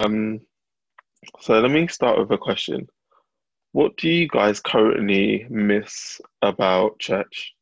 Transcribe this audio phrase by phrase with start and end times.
[0.00, 0.40] Um,
[1.40, 2.86] so let me start with a question.
[3.72, 7.54] What do you guys currently miss about church?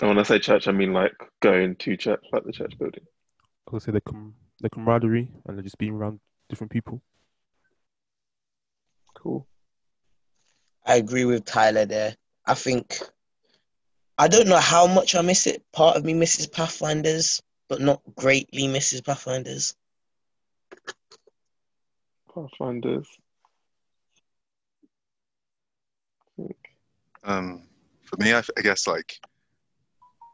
[0.00, 3.04] And when I say church, I mean like going to church, like the church building.
[3.68, 7.02] I would say the com- the camaraderie and just being around different people.
[9.14, 9.46] Cool.
[10.84, 12.16] I agree with Tyler there.
[12.46, 12.98] I think
[14.16, 15.62] I don't know how much I miss it.
[15.72, 19.74] Part of me misses Pathfinders, but not greatly misses Pathfinders.
[22.32, 23.06] Pathfinders.
[27.24, 27.66] Um,
[28.04, 29.18] for me, I, I guess like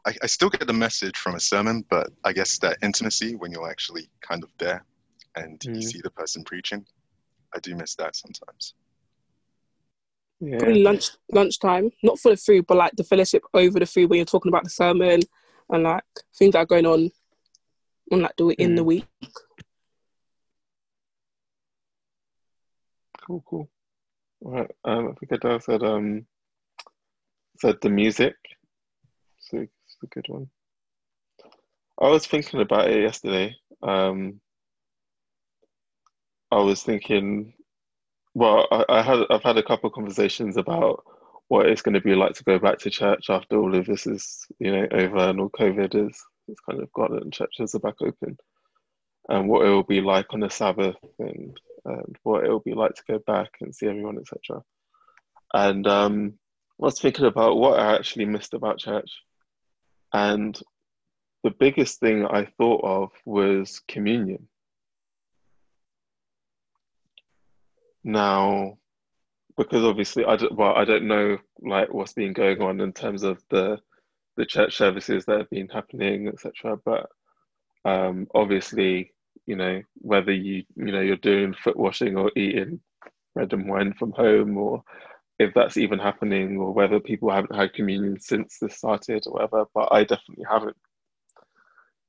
[0.05, 3.51] I, I still get the message from a sermon, but I guess that intimacy when
[3.51, 4.83] you're actually kind of there
[5.35, 5.75] and Mm.
[5.75, 6.85] you see the person preaching,
[7.55, 8.73] I do miss that sometimes.
[10.43, 10.57] Yeah.
[10.57, 14.17] Probably lunch lunchtime, not for the food, but like the fellowship over the food when
[14.17, 15.21] you're talking about the sermon
[15.69, 16.03] and like
[16.35, 17.11] things that are going on
[18.11, 18.85] on like do it in the Mm.
[18.85, 19.05] week.
[23.25, 23.69] Cool, cool.
[24.43, 24.71] All right.
[24.83, 26.25] Um, I think Adele said um
[27.59, 28.35] said the music.
[29.37, 30.49] So it's a good one.
[32.01, 33.55] I was thinking about it yesterday.
[33.83, 34.41] Um,
[36.49, 37.53] I was thinking,
[38.33, 41.03] well, I, I had I've had a couple of conversations about
[41.47, 44.07] what it's going to be like to go back to church after all of this
[44.07, 47.79] is, you know, over and all COVID is is kind of gone and churches are
[47.79, 48.37] back open,
[49.29, 52.73] and what it will be like on the Sabbath and and what it will be
[52.73, 54.63] like to go back and see everyone, etc.
[55.53, 56.33] And um,
[56.81, 59.11] I was thinking about what I actually missed about church,
[60.13, 60.57] and
[61.43, 64.47] the biggest thing I thought of was communion.
[68.03, 68.77] Now,
[69.57, 73.23] because obviously I don't, well, I don't know like what's been going on in terms
[73.23, 73.79] of the
[74.37, 76.77] the church services that have been happening, etc.
[76.83, 77.09] But
[77.85, 79.13] um, obviously,
[79.45, 82.79] you know, whether you you know you're doing foot washing or eating
[83.35, 84.83] bread and wine from home, or
[85.39, 89.65] if that's even happening, or whether people haven't had communion since this started or whatever.
[89.73, 90.77] But I definitely haven't.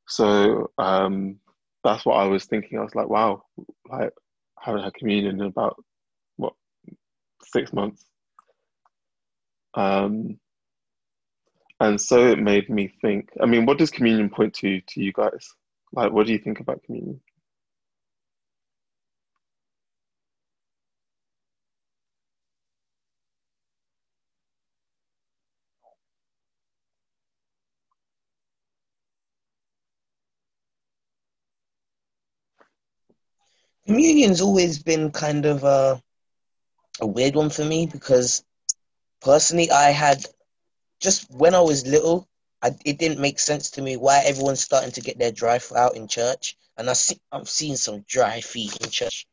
[0.08, 1.36] So um,
[1.84, 2.78] that's what I was thinking.
[2.78, 3.44] I was like, wow,
[3.90, 4.12] like
[4.58, 5.82] I haven't had communion in about
[7.44, 8.04] six months.
[9.74, 10.38] Um,
[11.80, 13.30] and so it made me think.
[13.40, 15.54] I mean, what does communion point to to you guys?
[15.92, 17.20] Like, what do you think about communion?
[33.86, 36.00] Communion's always been kind of a,
[37.02, 38.44] a weird one for me because
[39.20, 40.24] personally, I had
[41.00, 42.28] just when I was little,
[42.62, 45.96] I, it didn't make sense to me why everyone's starting to get their dry out
[45.96, 49.26] in church, and I see I'm seeing some dry feet in church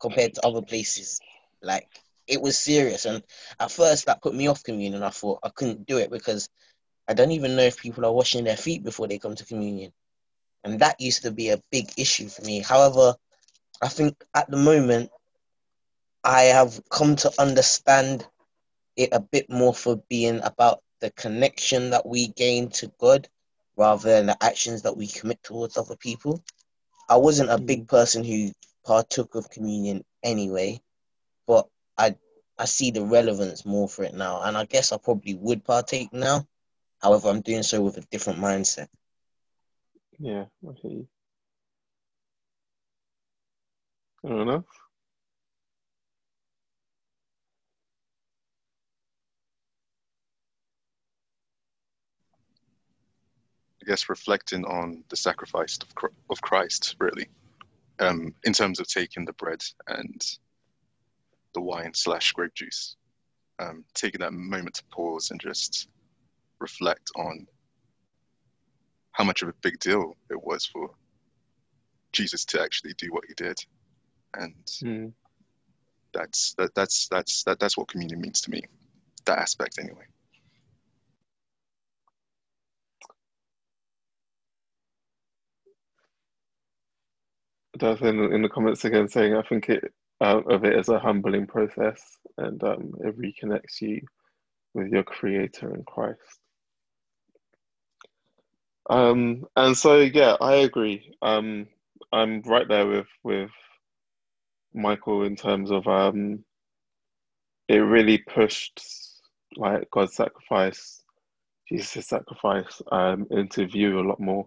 [0.00, 1.20] compared to other places.
[1.62, 1.86] Like
[2.26, 3.22] it was serious, and
[3.60, 5.02] at first that put me off communion.
[5.02, 6.48] I thought I couldn't do it because
[7.06, 9.92] I don't even know if people are washing their feet before they come to communion,
[10.64, 12.60] and that used to be a big issue for me.
[12.60, 13.14] However,
[13.82, 15.10] I think at the moment
[16.24, 18.26] I have come to understand
[18.96, 23.28] it a bit more for being about the connection that we gain to God
[23.76, 26.42] rather than the actions that we commit towards other people.
[27.08, 27.88] I wasn't a big mm.
[27.88, 28.52] person who
[28.86, 30.80] partook of communion anyway,
[31.46, 31.68] but
[31.98, 32.16] I
[32.58, 36.12] I see the relevance more for it now, and I guess I probably would partake
[36.12, 36.46] now.
[37.00, 38.86] However, I'm doing so with a different mindset.
[40.18, 41.08] Yeah, I hear you.
[53.82, 57.26] I guess reflecting on the sacrifice of, of Christ, really,
[57.98, 60.24] um, in terms of taking the bread and
[61.54, 62.96] the wine slash grape juice,
[63.58, 65.88] um, taking that moment to pause and just
[66.60, 67.44] reflect on
[69.10, 70.88] how much of a big deal it was for
[72.12, 73.58] Jesus to actually do what he did,
[74.34, 75.08] and Hmm.
[76.12, 78.62] that's that, that's that's that, that's what communion means to me,
[79.24, 80.04] that aspect anyway.
[87.78, 89.84] That's in in the comments again saying I think it
[90.20, 92.00] uh, of it as a humbling process
[92.38, 94.00] and um, it reconnects you
[94.74, 96.40] with your creator in Christ.
[98.90, 101.14] Um, and so yeah, I agree.
[101.22, 101.68] Um,
[102.12, 103.50] I'm right there with with
[104.74, 106.44] Michael in terms of um,
[107.68, 108.80] it really pushed
[109.56, 111.00] like God's sacrifice
[111.68, 114.46] Jesus' sacrifice um, into view a lot more,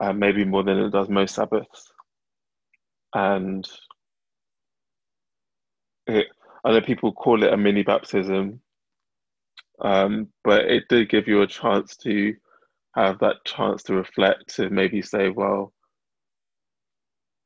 [0.00, 1.92] uh, maybe more than it does most Sabbaths.
[3.14, 3.68] And
[6.06, 6.26] it,
[6.64, 8.60] I know people call it a mini baptism,
[9.80, 12.34] um, but it did give you a chance to
[12.94, 15.72] have that chance to reflect, to maybe say, well,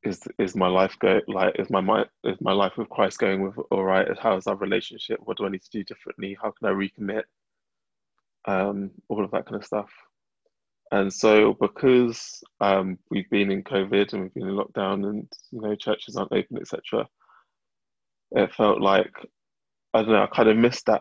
[0.02, 3.54] is is my life go like is my is my life with Christ going with
[3.70, 4.06] all right?
[4.18, 5.20] How is our relationship?
[5.24, 6.36] What do I need to do differently?
[6.40, 7.22] How can I recommit?
[8.44, 9.90] Um, all of that kind of stuff.
[10.92, 15.62] And so, because um, we've been in COVID and we've been in lockdown, and you
[15.62, 17.08] know churches aren't open, etc.,
[18.32, 19.10] it felt like
[19.94, 20.22] I don't know.
[20.22, 21.00] I kind of missed that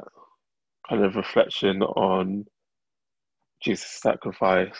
[0.89, 2.45] kind of reflection on
[3.61, 4.79] Jesus' sacrifice,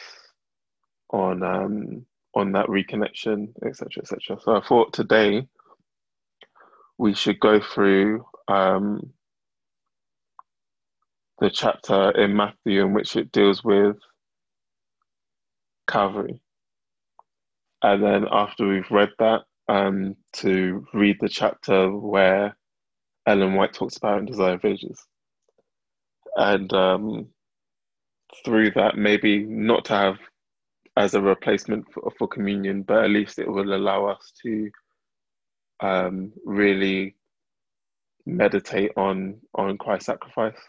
[1.09, 4.39] on um, on that reconnection, etc., etc.
[4.41, 5.45] So I thought today
[6.97, 9.11] we should go through um,
[11.39, 13.97] the chapter in Matthew in which it deals with
[15.87, 16.41] Calvary,
[17.83, 22.55] and then after we've read that, um, to read the chapter where
[23.27, 25.05] Ellen White talks about Desire of Ages,
[26.35, 27.27] and um,
[28.45, 30.17] through that, maybe not to have
[30.97, 34.69] as a replacement for, for communion, but at least it will allow us to
[35.79, 37.15] um, really
[38.25, 40.59] meditate on on Christ's sacrifice.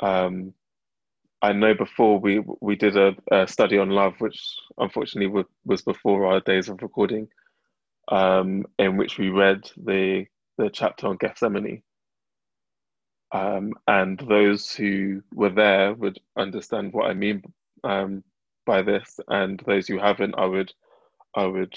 [0.00, 0.52] Um,
[1.42, 4.40] I know before we we did a, a, study on love, which
[4.78, 7.28] unfortunately was before our days of recording,
[8.08, 11.82] um, in which we read the the chapter on Gethsemane.
[13.32, 17.42] Um, and those who were there would understand what I mean
[17.82, 18.22] um,
[18.64, 20.72] by this, and those who haven't, I would
[21.34, 21.74] I would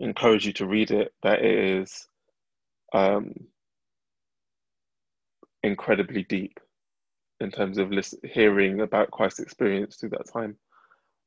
[0.00, 1.14] encourage you to read it.
[1.22, 2.08] That it is
[2.92, 3.32] um,
[5.62, 6.58] incredibly deep
[7.40, 7.92] in terms of
[8.24, 10.56] hearing about Christ's experience through that time,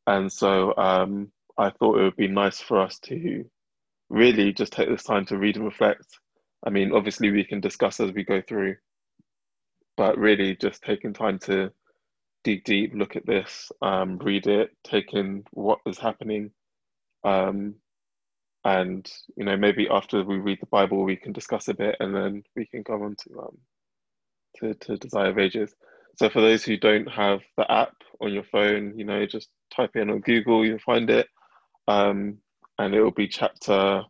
[0.08, 3.46] and so um, I thought it would be nice for us to
[4.10, 6.06] really just take this time to read and reflect.
[6.66, 8.78] I mean, obviously we can discuss as we go through,
[9.98, 11.72] but really just taking time to
[12.44, 16.52] dig deep look at this, um, read it, take in what is happening,
[17.24, 17.76] um,
[18.66, 22.16] and you know maybe after we read the Bible, we can discuss a bit, and
[22.16, 23.58] then we can go on to um,
[24.58, 25.74] to, to Desire of Ages.
[26.18, 29.96] So for those who don't have the app on your phone, you know, just type
[29.96, 31.28] in on Google, you'll find it,
[31.88, 32.38] um,
[32.78, 34.04] and it will be chapter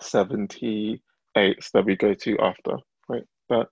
[0.00, 2.76] seventy-eight that we go to after,
[3.08, 3.24] right?
[3.48, 3.68] But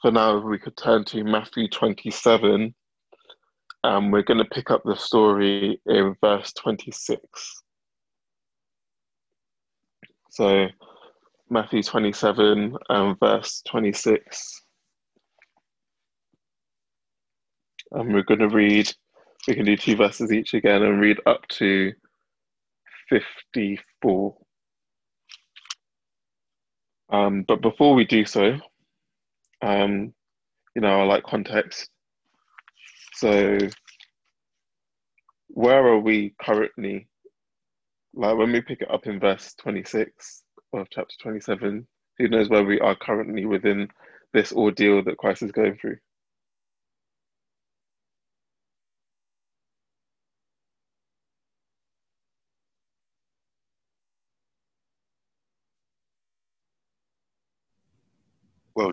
[0.00, 2.74] for now, we could turn to Matthew twenty-seven
[3.84, 7.62] um, we're going to pick up the story in verse 26.
[10.30, 10.66] So,
[11.50, 14.63] Matthew 27 and verse 26.
[17.94, 18.92] And we're going to read,
[19.46, 21.92] we can do two verses each again and read up to
[23.08, 24.36] 54.
[27.10, 28.58] Um, but before we do so,
[29.62, 30.12] um,
[30.74, 31.88] you know, I like context.
[33.14, 33.58] So,
[35.48, 37.06] where are we currently?
[38.14, 40.42] Like when we pick it up in verse 26
[40.72, 41.86] of chapter 27,
[42.18, 43.88] who knows where we are currently within
[44.32, 45.98] this ordeal that Christ is going through?
[58.74, 58.92] Well,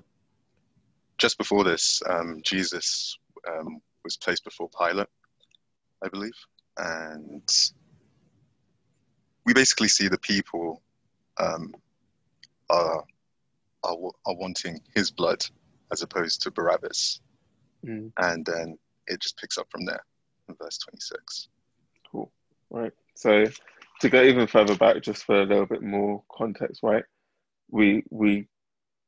[1.22, 3.16] just before this, um, Jesus
[3.48, 5.08] um, was placed before Pilate,
[6.04, 6.34] I believe,
[6.78, 7.48] and
[9.46, 10.82] we basically see the people
[11.40, 11.76] um,
[12.72, 13.04] are,
[13.84, 15.46] are are wanting his blood
[15.92, 17.22] as opposed to Barabbas,
[17.86, 18.12] mm.
[18.18, 20.04] and then it just picks up from there
[20.50, 21.50] in verse twenty six.
[22.12, 22.32] Cool.
[22.72, 22.94] Right.
[23.14, 23.46] So
[24.00, 27.04] to go even further back, just for a little bit more context, right?
[27.70, 28.48] We we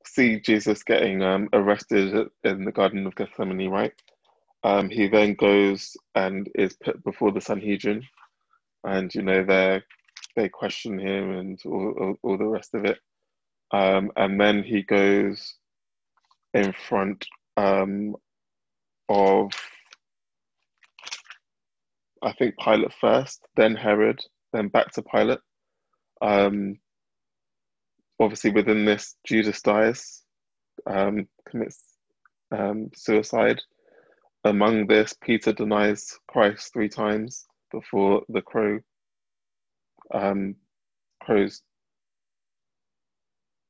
[0.06, 3.94] see Jesus getting um, arrested in the Garden of Gethsemane, right?
[4.64, 8.04] Um, he then goes and is put before the Sanhedrin,
[8.84, 9.82] and you know they
[10.36, 13.00] they question him and all, all, all the rest of it.
[13.72, 15.56] Um, and then he goes
[16.54, 17.26] in front
[17.58, 18.16] um,
[19.10, 19.52] of
[22.24, 24.20] I think Pilate first, then Herod,
[24.54, 25.40] then back to Pilate.
[26.22, 26.80] Um,
[28.20, 30.24] obviously, within this, Judas dies,
[30.88, 31.84] um, commits
[32.52, 33.62] um, suicide
[34.44, 38.80] among this, Peter denies Christ three times before the crow
[40.14, 40.56] um,
[41.22, 41.62] crows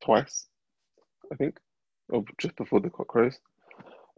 [0.03, 0.47] twice,
[1.31, 1.59] I think,
[2.09, 3.37] or just before the cock crows.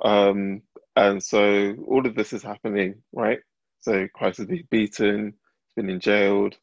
[0.03, 0.61] Um,
[0.95, 3.39] and so all of this is happening, right?
[3.81, 5.33] So Christ has been beaten, has
[5.75, 6.55] been in jailed,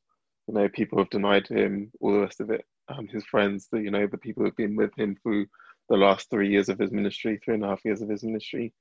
[0.48, 2.64] you know, people have denied him, all the rest of it.
[2.88, 5.46] Um, his friends, the you know, the people who've been with him through
[5.88, 8.72] the last three years of his ministry, three and a half years of his ministry,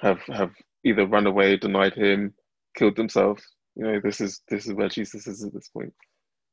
[0.00, 0.52] have have
[0.84, 2.34] either run away, denied him,
[2.76, 3.44] killed themselves.
[3.76, 5.94] You know, this is this is where Jesus is at this point.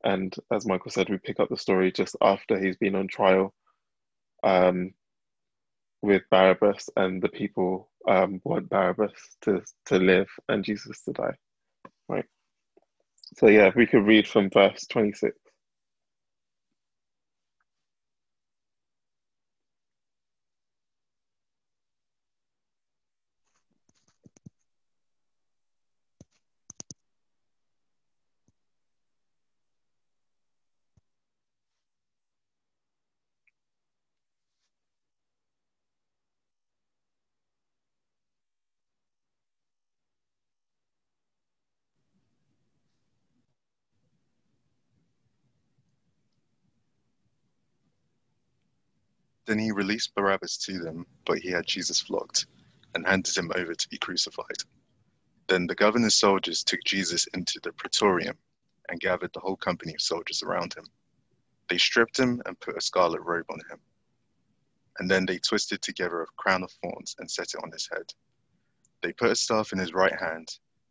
[0.03, 3.53] And as Michael said, we pick up the story just after he's been on trial
[4.43, 4.93] um,
[6.01, 11.35] with Barabbas, and the people um, want Barabbas to, to live and Jesus to die.
[12.09, 12.25] Right.
[13.37, 15.37] So, yeah, we could read from verse 26.
[49.45, 52.47] Then he released Barabbas to them, but he had Jesus flogged
[52.93, 54.63] and handed him over to be crucified.
[55.47, 58.37] Then the governor's soldiers took Jesus into the praetorium
[58.89, 60.85] and gathered the whole company of soldiers around him.
[61.69, 63.79] They stripped him and put a scarlet robe on him.
[64.97, 68.13] And then they twisted together a crown of thorns and set it on his head.
[69.01, 70.47] They put a staff in his right hand.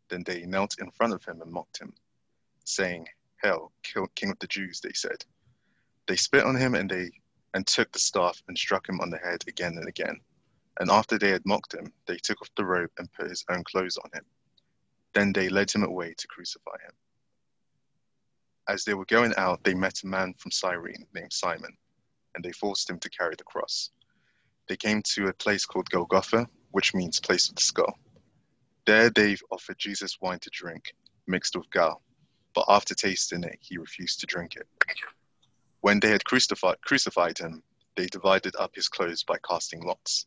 [0.08, 1.92] Then they knelt in front of him and mocked him,
[2.64, 3.08] saying,
[3.42, 5.24] Hail, King of the Jews, they said.
[6.06, 7.10] They spit on him and they
[7.54, 10.20] and took the staff and struck him on the head again and again.
[10.80, 13.62] And after they had mocked him, they took off the robe and put his own
[13.64, 14.24] clothes on him.
[15.14, 16.92] Then they led him away to crucify him.
[18.68, 21.76] As they were going out, they met a man from Cyrene named Simon,
[22.34, 23.90] and they forced him to carry the cross.
[24.68, 27.98] They came to a place called Golgotha, which means place of the skull.
[28.86, 30.92] There they offered Jesus wine to drink,
[31.26, 32.02] mixed with gall,
[32.54, 34.66] but after tasting it, he refused to drink it.
[35.84, 37.62] When they had crucified, crucified him,
[37.94, 40.24] they divided up his clothes by casting lots,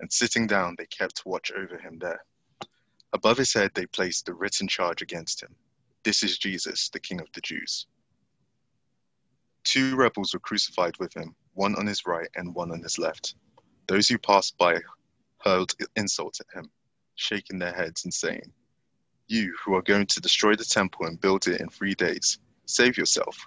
[0.00, 2.24] and sitting down, they kept watch over him there.
[3.12, 5.54] Above his head, they placed the written charge against him
[6.02, 7.86] This is Jesus, the King of the Jews.
[9.62, 13.36] Two rebels were crucified with him, one on his right and one on his left.
[13.86, 14.80] Those who passed by
[15.38, 16.68] hurled insults at him,
[17.14, 18.52] shaking their heads and saying,
[19.28, 22.98] You who are going to destroy the temple and build it in three days, save
[22.98, 23.46] yourself.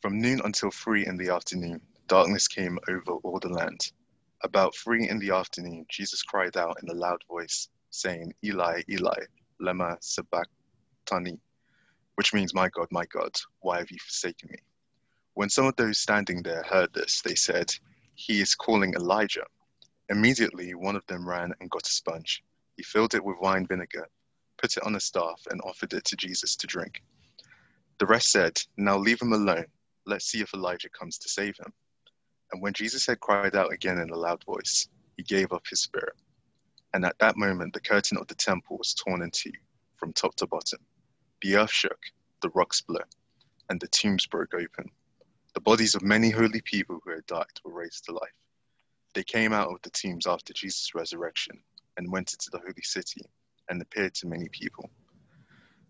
[0.00, 3.92] From noon until three in the afternoon, darkness came over all the land.
[4.42, 9.26] About three in the afternoon, Jesus cried out in a loud voice, saying, Eli, Eli,
[9.60, 11.38] lema sabachthani,
[12.14, 14.58] which means, My God, my God, why have you forsaken me?
[15.34, 17.70] When some of those standing there heard this, they said,
[18.14, 19.44] He is calling Elijah.
[20.08, 22.42] Immediately, one of them ran and got a sponge.
[22.78, 24.08] He filled it with wine vinegar,
[24.56, 27.02] put it on a staff, and offered it to Jesus to drink.
[27.98, 29.66] The rest said, Now leave him alone
[30.06, 31.72] Let's see if Elijah comes to save him.
[32.52, 35.82] And when Jesus had cried out again in a loud voice, he gave up his
[35.82, 36.14] spirit.
[36.94, 39.52] And at that moment, the curtain of the temple was torn in two
[39.96, 40.80] from top to bottom.
[41.42, 41.98] The earth shook,
[42.42, 43.04] the rocks split,
[43.68, 44.90] and the tombs broke open.
[45.54, 48.30] The bodies of many holy people who had died were raised to life.
[49.14, 51.62] They came out of the tombs after Jesus' resurrection
[51.96, 53.22] and went into the holy city
[53.68, 54.88] and appeared to many people.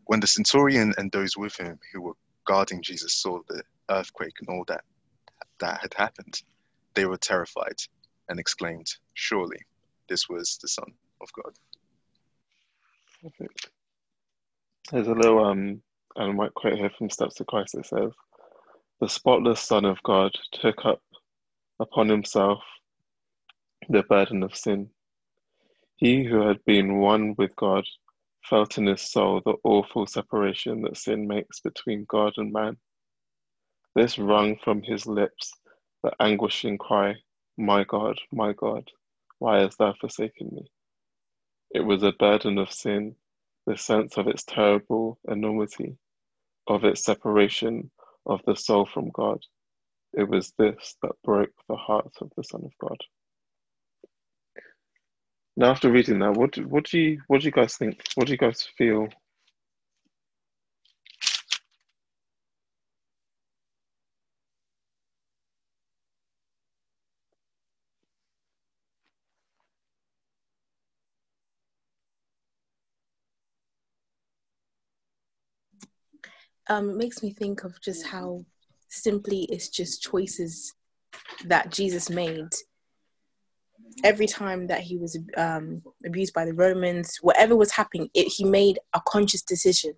[0.05, 4.49] When the centurion and those with him who were guarding Jesus saw the earthquake and
[4.49, 4.85] all that
[5.59, 6.43] that had happened,
[6.95, 7.77] they were terrified
[8.29, 9.59] and exclaimed, Surely
[10.09, 11.53] this was the Son of God.
[13.23, 13.71] Perfect.
[14.91, 15.83] There's a little um
[16.17, 18.13] I might quote here from Steps to Christ it says,
[19.01, 21.03] The spotless Son of God took up
[21.79, 22.63] upon himself
[23.89, 24.91] the burden of sin.
[25.97, 27.85] He who had been one with God
[28.45, 32.77] felt in his soul the awful separation that sin makes between God and man.
[33.97, 35.53] This wrung from his lips
[36.05, 37.17] the anguishing cry,
[37.59, 38.91] My God, my God,
[39.41, 40.71] why hast thou forsaken me?
[41.75, 43.17] It was a burden of sin,
[43.67, 45.97] the sense of its terrible enormity,
[46.69, 47.91] of its separation
[48.27, 49.41] of the soul from God.
[50.15, 52.99] It was this that broke the heart of the Son of God.
[55.57, 58.03] Now, after reading that, what what do you what do you guys think?
[58.17, 59.09] What do you guys feel?
[76.71, 78.45] Um, it makes me think of just how
[78.89, 80.73] simply it's just choices
[81.45, 82.49] that Jesus made.
[84.05, 88.45] Every time that he was um, abused by the Romans, whatever was happening, it, he
[88.45, 89.95] made a conscious decision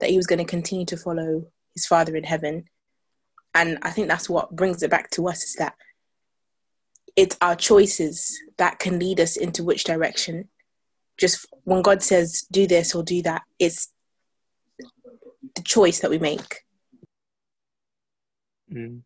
[0.00, 1.44] that he was going to continue to follow
[1.74, 2.64] his Father in heaven.
[3.54, 5.74] And I think that's what brings it back to us is that
[7.14, 10.48] it's our choices that can lead us into which direction.
[11.18, 13.90] Just when God says, do this or do that, it's
[15.56, 16.62] the choice that we make.
[18.72, 19.02] Mm.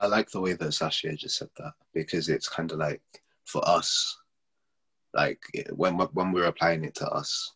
[0.00, 3.02] I like the way that Sasha just said that because it's kind of like
[3.44, 4.18] for us,
[5.14, 5.40] like
[5.72, 7.54] when when we're applying it to us,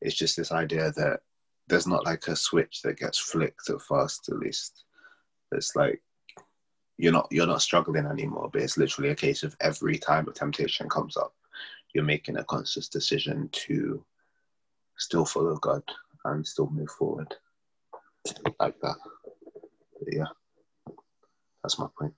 [0.00, 1.20] it's just this idea that
[1.68, 4.84] there's not like a switch that gets flicked at first, at least.
[5.52, 6.02] It's like
[6.96, 10.32] you're not you're not struggling anymore, but it's literally a case of every time a
[10.32, 11.34] temptation comes up,
[11.94, 14.04] you're making a conscious decision to
[14.98, 15.82] still follow God
[16.24, 17.32] and still move forward
[18.60, 18.96] like that.
[20.00, 20.24] But yeah,
[21.62, 22.12] that's my point.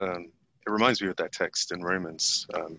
[0.00, 0.30] Um,
[0.66, 2.46] it reminds me of that text in Romans.
[2.54, 2.78] Um,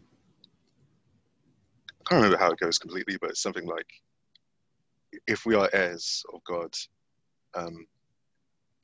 [2.00, 3.88] I can't remember how it goes completely, but it's something like,
[5.28, 6.74] "If we are heirs of God
[7.56, 7.88] um,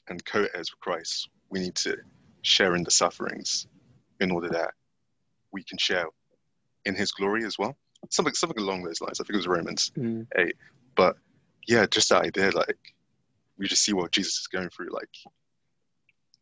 [0.10, 1.96] and co-heirs with Christ, we need to
[2.42, 3.66] share in the sufferings
[4.20, 4.72] in order that
[5.54, 6.06] we can share
[6.84, 7.78] in his glory as well.
[8.10, 9.22] Something something along those lines.
[9.22, 10.28] I think it was Romans Mm.
[10.36, 10.54] 8.
[10.98, 11.16] But
[11.66, 12.78] yeah, just that idea, like
[13.58, 15.10] we just see what Jesus is going through, like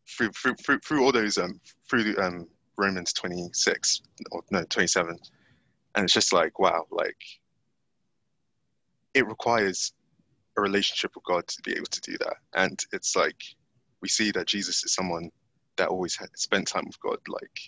[0.08, 5.16] through through through, through all those um through um Romans 26 or no 27.
[5.94, 7.22] And it's just like wow, like
[9.14, 9.92] it requires
[10.56, 12.36] a relationship with God to be able to do that.
[12.54, 13.40] And it's like
[14.04, 15.30] we see that Jesus is someone
[15.78, 17.58] that always spent time with God, like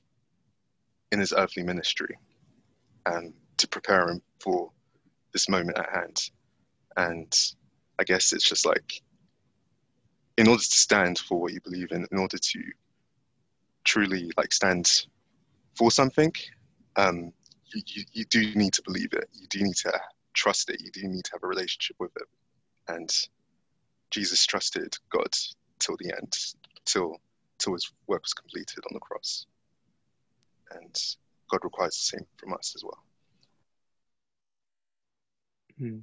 [1.10, 2.14] in his earthly ministry,
[3.06, 4.70] and to prepare him for
[5.32, 6.18] this moment at hand.
[6.98, 7.32] And
[7.98, 9.00] I guess it's just like,
[10.36, 12.62] in order to stand for what you believe in, in order to
[13.84, 15.06] truly like stand
[15.74, 16.34] for something,
[16.96, 17.32] um,
[17.72, 19.26] you, you, you do need to believe it.
[19.32, 19.98] You do need to
[20.34, 20.82] trust it.
[20.82, 22.28] You do need to have a relationship with it.
[22.88, 23.10] And
[24.10, 25.34] Jesus trusted God
[25.78, 26.36] till the end,
[26.84, 27.20] till
[27.58, 29.46] till his work was completed on the cross.
[30.72, 30.94] And
[31.50, 33.02] God requires the same from us as well.
[35.80, 36.02] Mm.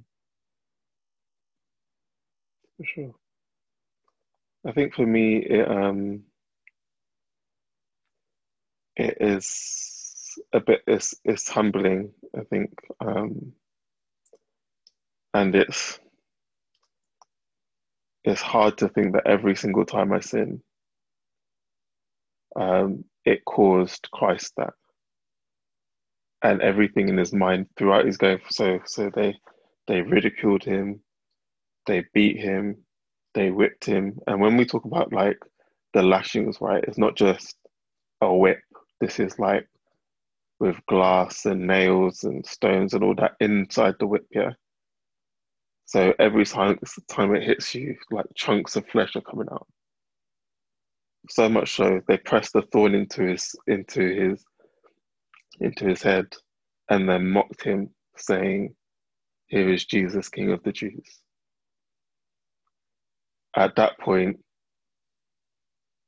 [2.76, 3.14] For sure.
[4.66, 6.22] I think for me, it um,
[8.96, 10.82] it is a bit.
[10.86, 12.12] It's it's humbling.
[12.36, 13.52] I think, um,
[15.34, 16.00] and it's
[18.24, 20.62] it's hard to think that every single time I sin,
[22.56, 24.74] um, it caused Christ that,
[26.42, 28.40] and everything in his mind throughout his going.
[28.50, 29.36] So so they
[29.88, 31.00] they ridiculed him,
[31.86, 32.78] they beat him,
[33.34, 35.38] they whipped him, and when we talk about like
[35.94, 37.56] the lashings, right, it's not just
[38.22, 38.60] a whip.
[39.00, 39.68] This is like
[40.60, 44.52] with glass and nails and stones and all that inside the whip, yeah.
[45.86, 46.78] So every time
[47.10, 49.66] time it hits you, like chunks of flesh are coming out.
[51.30, 54.44] So much so they pressed the thorn into his into his
[55.60, 56.26] into his head
[56.90, 58.74] and then mocked him, saying,
[59.46, 61.20] Here is Jesus, King of the Jews.
[63.56, 64.38] At that point,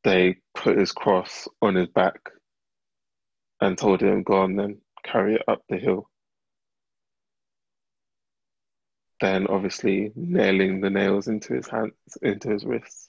[0.05, 2.19] they put his cross on his back
[3.61, 6.09] and told him, Go on then, carry it up the hill.
[9.21, 13.09] Then obviously nailing the nails into his hands, into his wrists,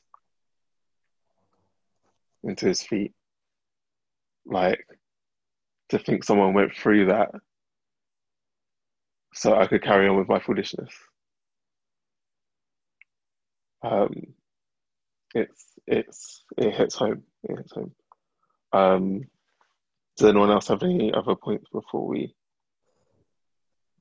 [2.44, 3.14] into his feet.
[4.46, 4.86] Like
[5.90, 7.32] to think someone went through that
[9.38, 10.90] so I could carry on with my foolishness.
[13.84, 14.34] Um,
[15.36, 17.24] it's it's it hits home.
[17.44, 17.92] It hits home.
[18.74, 19.22] Um,
[20.18, 22.34] does anyone else have any other points before we?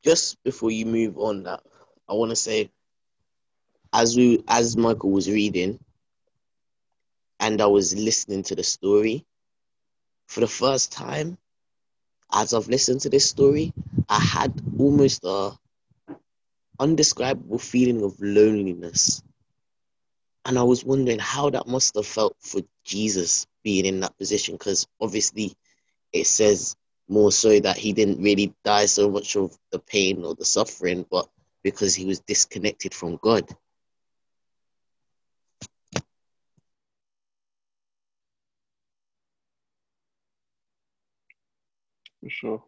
[0.03, 1.61] Just before you move on, that
[2.09, 2.71] I want to say,
[3.93, 5.79] as we as Michael was reading,
[7.41, 9.25] and I was listening to the story,
[10.27, 11.39] for the first time,
[12.33, 13.73] as I've listened to this story,
[14.09, 15.53] I had almost a
[16.79, 19.23] undescribable feeling of loneliness.
[20.45, 24.55] And I was wondering how that must have felt for Jesus being in that position,
[24.55, 25.55] because obviously
[26.13, 26.77] it says
[27.09, 31.05] more so that he didn't really die so much of the pain or the suffering,
[31.11, 31.29] but
[31.67, 33.45] because he was disconnected from God.
[42.23, 42.65] For sure.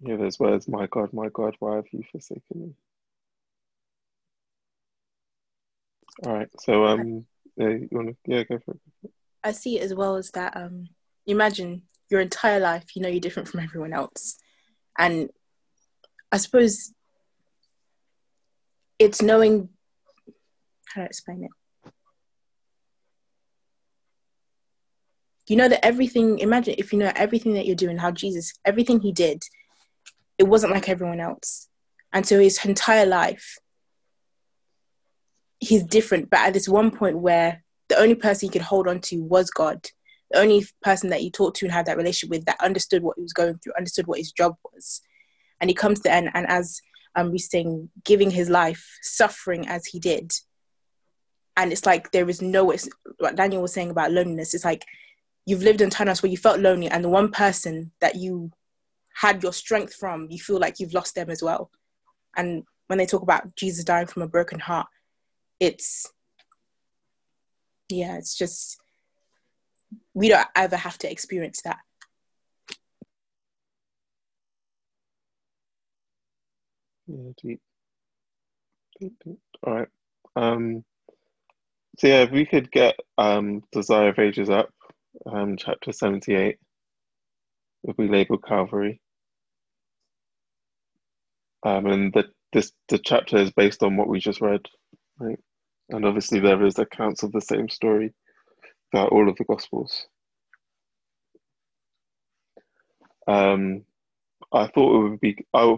[0.00, 2.72] Yeah, there's words, my God, my God, why have you forsaken me?
[6.24, 7.26] All right, so um,
[7.58, 9.10] yeah, you wanna, yeah, go for it.
[9.44, 10.56] I see it as well as that.
[10.56, 10.88] Um,
[11.26, 14.38] imagine your entire life, you know, you're different from everyone else,
[14.96, 15.28] and
[16.30, 16.92] I suppose
[18.98, 19.70] it's knowing
[20.94, 21.50] how do to explain it.
[25.46, 26.40] You know that everything.
[26.40, 29.42] Imagine if you know everything that you're doing, how Jesus, everything he did,
[30.36, 31.68] it wasn't like everyone else,
[32.12, 33.56] and so his entire life,
[35.58, 36.28] he's different.
[36.28, 39.50] But at this one point where the only person he could hold on to was
[39.50, 39.86] God,
[40.30, 43.16] the only person that he talked to and had that relationship with that understood what
[43.16, 45.00] he was going through, understood what his job was.
[45.60, 46.80] And he comes to the end, and as
[47.16, 50.32] um, we're saying, giving his life, suffering as he did.
[51.56, 54.84] And it's like there is no, it's, what Daniel was saying about loneliness, it's like
[55.46, 58.52] you've lived in times where you felt lonely, and the one person that you
[59.14, 61.70] had your strength from, you feel like you've lost them as well.
[62.36, 64.86] And when they talk about Jesus dying from a broken heart,
[65.58, 66.06] it's
[67.88, 68.78] yeah, it's just
[70.14, 71.78] we don't ever have to experience that.
[77.08, 77.60] Yeah, deep,
[79.00, 79.38] deep, deep.
[79.66, 79.88] All right.
[80.36, 80.84] Um,
[81.98, 84.70] so yeah, if we could get um, Desire of Ages up,
[85.26, 86.58] um, chapter seventy-eight,
[87.84, 89.00] if we label Calvary,
[91.64, 94.62] um, and the this the chapter is based on what we just read,
[95.18, 95.38] right?
[95.90, 98.14] And obviously there is accounts of the same story
[98.90, 100.06] throughout all of the Gospels.
[103.28, 103.84] Um,
[104.52, 105.36] I thought it would be.
[105.54, 105.76] I,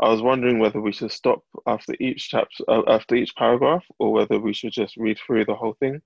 [0.00, 4.12] I was wondering whether we should stop after each chapter, uh, after each paragraph, or
[4.12, 6.00] whether we should just read through the whole thing.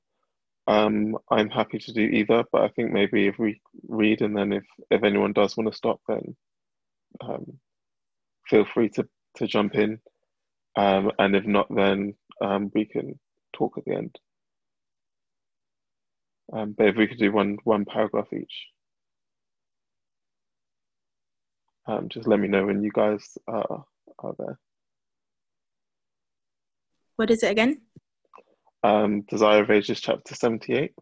[0.67, 4.53] Um, I'm happy to do either, but I think maybe if we read and then
[4.53, 6.37] if if anyone does want to stop, then
[7.21, 7.59] um,
[8.49, 9.07] feel free to
[9.37, 10.01] to jump in,
[10.77, 13.19] um, and if not, then um, we can
[13.53, 14.19] talk at the end.
[16.53, 18.67] Um, but if we could do one one paragraph each,
[21.87, 23.85] um, just let me know when you guys are
[24.18, 24.59] are there.
[27.16, 27.81] What is it again?
[28.83, 30.92] Um, Desire of Ages, chapter seventy-eight.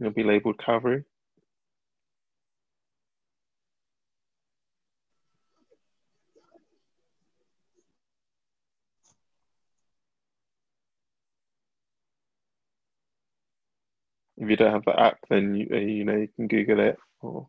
[0.00, 1.04] It'll be labeled Calvary.
[14.40, 16.96] If you don't have the app, then you, uh, you know you can Google it
[17.20, 17.48] or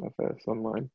[0.00, 0.90] it's online.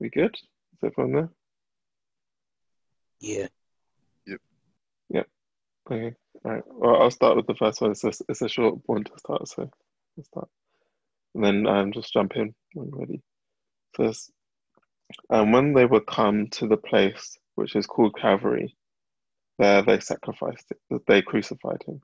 [0.00, 0.34] We good?
[0.36, 1.45] Is everyone there?
[3.26, 3.48] Yeah.
[4.26, 4.40] Yep.
[5.10, 5.26] Yep.
[5.90, 6.14] Okay.
[6.44, 6.62] All right.
[6.68, 7.90] Well, I'll start with the first one.
[7.90, 9.68] It's a, it's a short one to start, so
[10.16, 10.48] let's start.
[11.34, 13.22] And then um, just jump in when you're ready.
[13.94, 14.30] First,
[15.28, 18.76] and when they were come to the place which is called Calvary,
[19.58, 22.00] there they sacrificed it, they crucified him.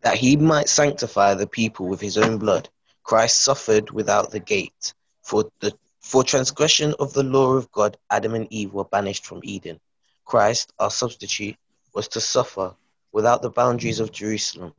[0.00, 2.68] That he might sanctify the people with his own blood,
[3.04, 4.94] Christ suffered without the gate.
[5.22, 5.72] For the
[6.04, 9.80] for transgression of the law of God, Adam and Eve were banished from Eden.
[10.26, 11.56] Christ, our substitute,
[11.94, 12.74] was to suffer
[13.10, 14.74] without the boundaries of Jerusalem.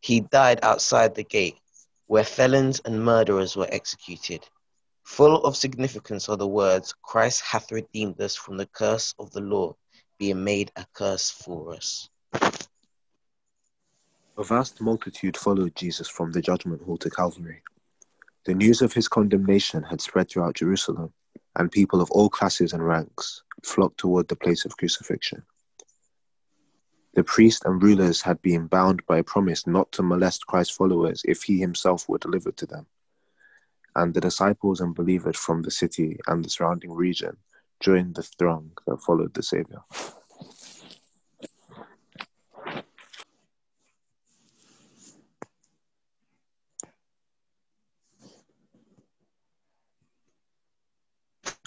[0.00, 1.56] He died outside the gate,
[2.06, 4.46] where felons and murderers were executed.
[5.04, 9.40] Full of significance are the words, Christ hath redeemed us from the curse of the
[9.40, 9.74] law,
[10.18, 12.10] being made a curse for us.
[12.34, 12.52] A
[14.44, 17.62] vast multitude followed Jesus from the judgment hall to Calvary.
[18.44, 21.12] The news of his condemnation had spread throughout Jerusalem,
[21.56, 25.44] and people of all classes and ranks flocked toward the place of crucifixion.
[27.14, 31.22] The priests and rulers had been bound by a promise not to molest Christ's followers
[31.24, 32.86] if he himself were delivered to them.
[33.94, 37.36] And the disciples and believers from the city and the surrounding region
[37.80, 39.82] joined the throng that followed the Savior.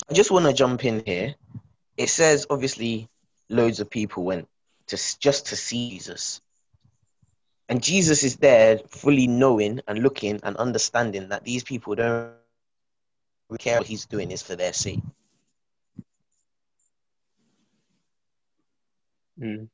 [0.09, 1.35] I just want to jump in here.
[1.97, 3.09] It says obviously
[3.49, 4.47] loads of people went
[4.87, 6.41] to just to see Jesus.
[7.67, 12.33] And Jesus is there fully knowing and looking and understanding that these people don't
[13.57, 15.01] care what he's doing is for their sake.
[19.39, 19.69] Mm.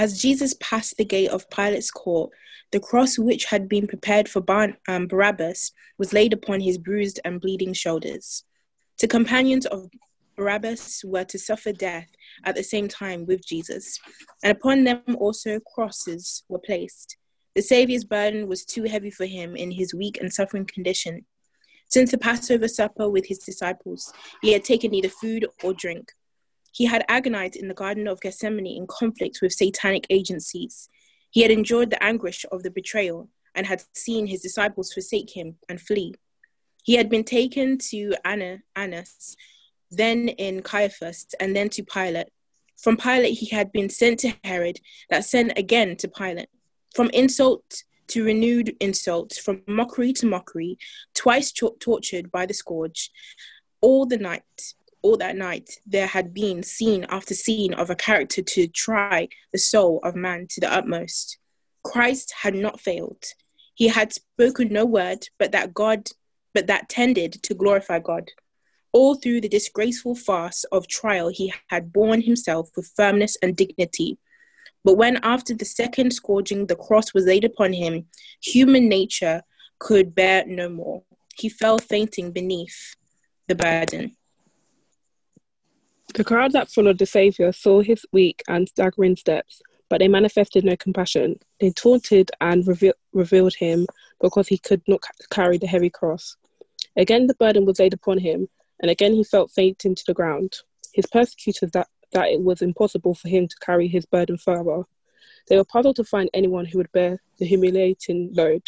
[0.00, 2.30] As Jesus passed the gate of Pilate's court,
[2.72, 7.20] the cross which had been prepared for Bar- um, Barabbas was laid upon his bruised
[7.22, 8.44] and bleeding shoulders.
[8.98, 9.90] The companions of
[10.36, 12.08] Barabbas were to suffer death
[12.44, 14.00] at the same time with Jesus,
[14.42, 17.18] and upon them also crosses were placed.
[17.54, 21.26] The Saviour's burden was too heavy for him in his weak and suffering condition.
[21.88, 26.10] Since the Passover supper with his disciples, he had taken neither food or drink.
[26.72, 30.88] He had agonized in the Garden of Gethsemane in conflict with satanic agencies.
[31.30, 35.56] He had endured the anguish of the betrayal and had seen his disciples forsake him
[35.68, 36.14] and flee.
[36.82, 39.36] He had been taken to Anna, Annas,
[39.90, 42.28] then in Caiaphas, and then to Pilate.
[42.76, 44.80] From Pilate, he had been sent to Herod,
[45.10, 46.48] that sent again to Pilate.
[46.94, 50.78] From insult to renewed insult, from mockery to mockery,
[51.14, 53.10] twice tor- tortured by the scourge.
[53.80, 58.42] All the night, all that night, there had been scene after scene of a character
[58.42, 61.38] to try the soul of man to the utmost.
[61.82, 63.24] Christ had not failed.
[63.74, 66.08] He had spoken no word, but that God,
[66.52, 68.28] but that tended to glorify God.
[68.92, 74.18] All through the disgraceful farce of trial, he had borne himself with firmness and dignity.
[74.84, 78.06] But when, after the second scourging, the cross was laid upon him,
[78.42, 79.42] human nature
[79.78, 81.02] could bear no more.
[81.36, 82.96] He fell fainting beneath
[83.48, 84.16] the burden.
[86.14, 90.64] The crowd that followed the Saviour saw his weak and staggering steps, but they manifested
[90.64, 91.38] no compassion.
[91.60, 93.86] They taunted and reve- revealed him
[94.20, 96.36] because he could not ca- carry the heavy cross.
[96.96, 98.48] Again, the burden was laid upon him,
[98.80, 100.56] and again he felt fainting to the ground.
[100.92, 104.82] His persecutors that, that it was impossible for him to carry his burden further.
[105.48, 108.62] They were puzzled to find anyone who would bear the humiliating load.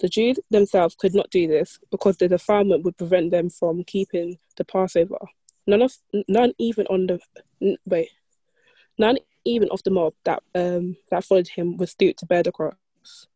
[0.00, 4.38] The Jews themselves could not do this because the defilement would prevent them from keeping
[4.56, 5.18] the Passover.
[5.66, 5.92] None of
[6.28, 7.20] none even on the
[7.86, 8.10] wait,
[8.98, 12.52] none even of the mob that um that followed him was stooped to bear the
[12.52, 13.26] cross.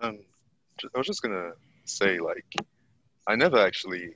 [0.00, 0.20] Um,
[0.94, 1.52] I was just gonna
[1.84, 2.54] say, like,
[3.26, 4.14] I never actually.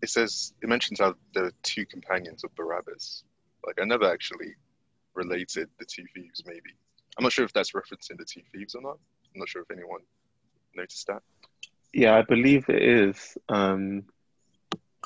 [0.00, 3.24] It says it mentions how there are two companions of Barabbas.
[3.66, 4.54] Like, I never actually
[5.14, 6.44] related the two thieves.
[6.46, 6.70] Maybe
[7.18, 8.98] I'm not sure if that's referencing the two thieves or not.
[9.34, 10.02] I'm not sure if anyone
[10.76, 11.22] noticed that.
[11.92, 13.36] Yeah, I believe it is.
[13.48, 14.04] Um,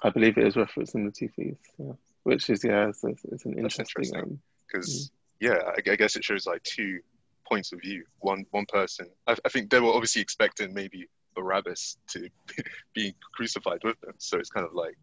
[0.02, 1.92] I believe it is referencing the two thieves, yeah.
[2.24, 3.84] which is yeah, it's, it's it's an interesting.
[3.84, 4.20] interesting.
[4.20, 7.00] Um, because yeah, I, I guess it shows like two
[7.48, 8.04] points of view.
[8.20, 9.08] One one person.
[9.26, 12.28] I, I think they were obviously expecting maybe Barabbas to
[12.94, 14.14] be crucified with them.
[14.18, 14.98] So it's kind of like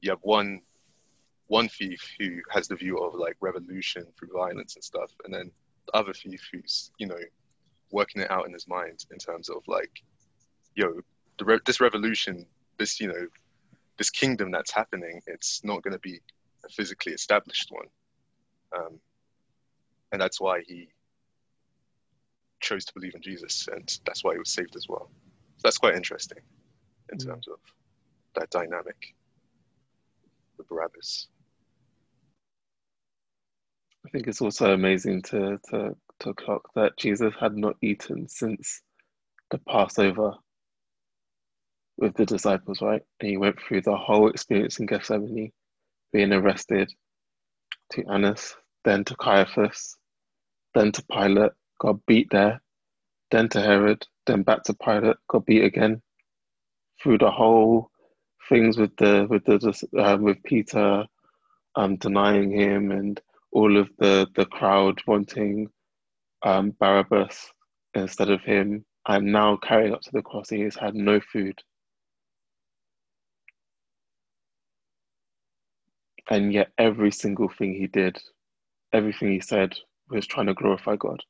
[0.00, 0.60] you have one
[1.46, 5.50] one thief who has the view of like revolution through violence and stuff, and then
[5.86, 7.20] the other thief who's you know
[7.90, 10.02] working it out in his mind in terms of like,
[10.74, 11.00] yo,
[11.38, 12.46] the re- this revolution,
[12.78, 13.26] this you know,
[13.98, 16.20] this kingdom that's happening, it's not going to be
[16.64, 17.86] a physically established one
[18.76, 18.98] um,
[20.12, 20.88] and that's why he
[22.60, 25.10] chose to believe in Jesus, and that's why he was saved as well.
[25.56, 26.38] So that's quite interesting
[27.12, 27.26] in Mm.
[27.26, 27.58] terms of
[28.34, 29.14] that dynamic
[30.56, 31.28] with Barabbas.
[34.06, 38.82] I think it's also amazing to to to clock that Jesus had not eaten since
[39.50, 40.34] the Passover
[41.96, 43.02] with the disciples, right?
[43.20, 45.52] And he went through the whole experience in Gethsemane,
[46.12, 46.90] being arrested
[47.92, 49.96] to Annas, then to Caiaphas,
[50.74, 52.60] then to Pilate, got beat there,
[53.30, 56.02] then to Herod, then back to Pilate, got beat again.
[57.02, 57.90] Through the whole
[58.48, 61.04] things with the with the uh, with Peter
[61.76, 63.20] um, denying him and
[63.52, 65.68] all of the the crowd wanting
[66.42, 67.50] um, Barabbas
[67.94, 68.84] instead of him.
[69.06, 70.48] I'm now carrying up to the cross.
[70.48, 71.58] He has had no food.
[76.30, 78.18] And yet, every single thing he did,
[78.92, 79.74] everything he said,
[80.08, 81.22] was trying to glorify God.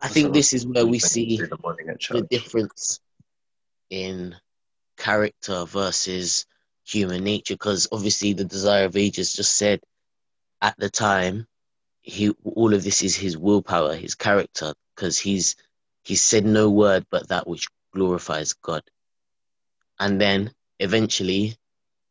[0.00, 1.58] I think this is where we see the
[2.10, 3.00] the difference
[3.90, 4.34] in
[4.96, 6.46] character versus
[6.86, 9.80] human nature because obviously the desire of ages just said
[10.60, 11.46] at the time
[12.02, 15.56] he all of this is his willpower his character because he's
[16.02, 18.82] he said no word but that which glorifies god
[19.98, 21.56] and then eventually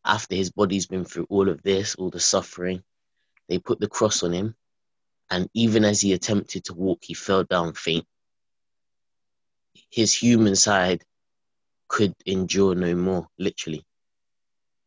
[0.06, 2.84] after his body's been through all of this all the suffering
[3.50, 4.56] they put the cross on him
[5.30, 8.06] and even as he attempted to walk he fell down faint
[9.90, 11.04] his human side
[11.88, 13.86] could endure no more literally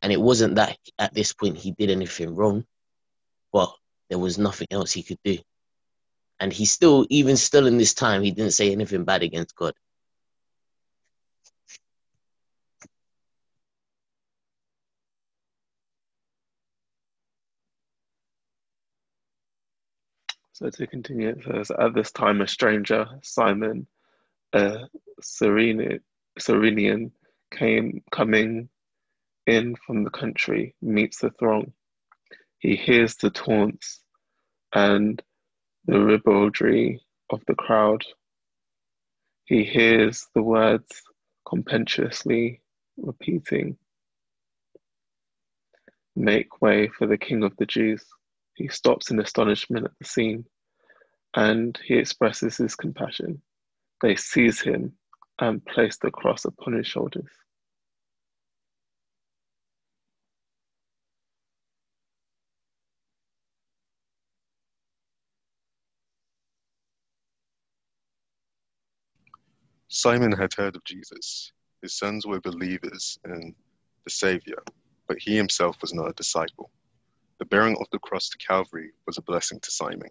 [0.02, 2.64] and it wasn't that at this point he did anything wrong
[3.52, 3.72] but
[4.08, 5.38] there was nothing else he could do.
[6.38, 9.72] And he still, even still in this time, he didn't say anything bad against God.
[20.56, 23.86] So to continue, it At this time, a stranger, Simon,
[24.54, 24.88] a
[25.20, 26.00] Cyrenian
[27.50, 28.68] came coming
[29.46, 31.72] in from the country, meets the throng
[32.58, 34.02] he hears the taunts
[34.74, 35.22] and
[35.84, 38.04] the ribaldry of the crowd.
[39.44, 41.02] He hears the words
[41.48, 42.62] contemptuously
[42.96, 43.76] repeating,
[46.16, 48.04] Make way for the King of the Jews.
[48.56, 50.46] He stops in astonishment at the scene
[51.34, 53.42] and he expresses his compassion.
[54.00, 54.94] They seize him
[55.38, 57.28] and place the cross upon his shoulders.
[69.88, 71.52] Simon had heard of Jesus.
[71.82, 73.54] His sons were believers in
[74.04, 74.62] the Savior,
[75.06, 76.70] but he himself was not a disciple.
[77.38, 80.08] The bearing of the cross to Calvary was a blessing to Simon,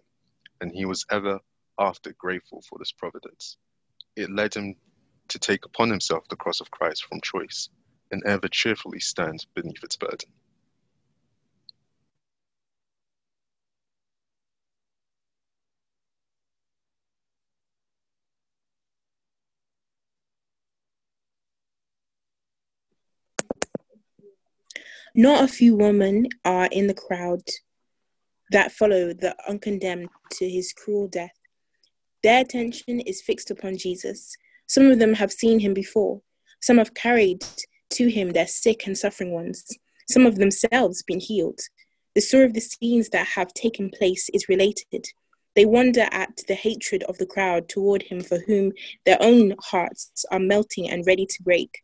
[0.60, 1.40] and he was ever
[1.78, 3.56] after grateful for this providence.
[4.14, 4.76] It led him
[5.28, 7.68] to take upon himself the cross of Christ from choice,
[8.12, 10.30] and ever cheerfully stand beneath its burden.
[25.18, 27.40] Not a few women are in the crowd
[28.50, 31.32] that follow the uncondemned to his cruel death.
[32.22, 34.36] Their attention is fixed upon Jesus.
[34.66, 36.20] Some of them have seen him before.
[36.60, 37.42] Some have carried
[37.92, 39.64] to him their sick and suffering ones.
[40.06, 41.60] Some of themselves been healed.
[42.14, 45.06] The story of the scenes that have taken place is related.
[45.54, 48.72] They wonder at the hatred of the crowd toward him for whom
[49.06, 51.80] their own hearts are melting and ready to break.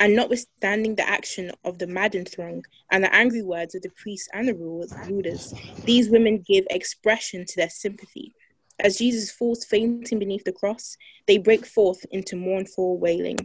[0.00, 4.28] And notwithstanding the action of the maddened throng and the angry words of the priests
[4.32, 5.54] and the rulers,
[5.86, 8.34] these women give expression to their sympathy.
[8.80, 13.36] As Jesus falls fainting beneath the cross, they break forth into mournful wailing.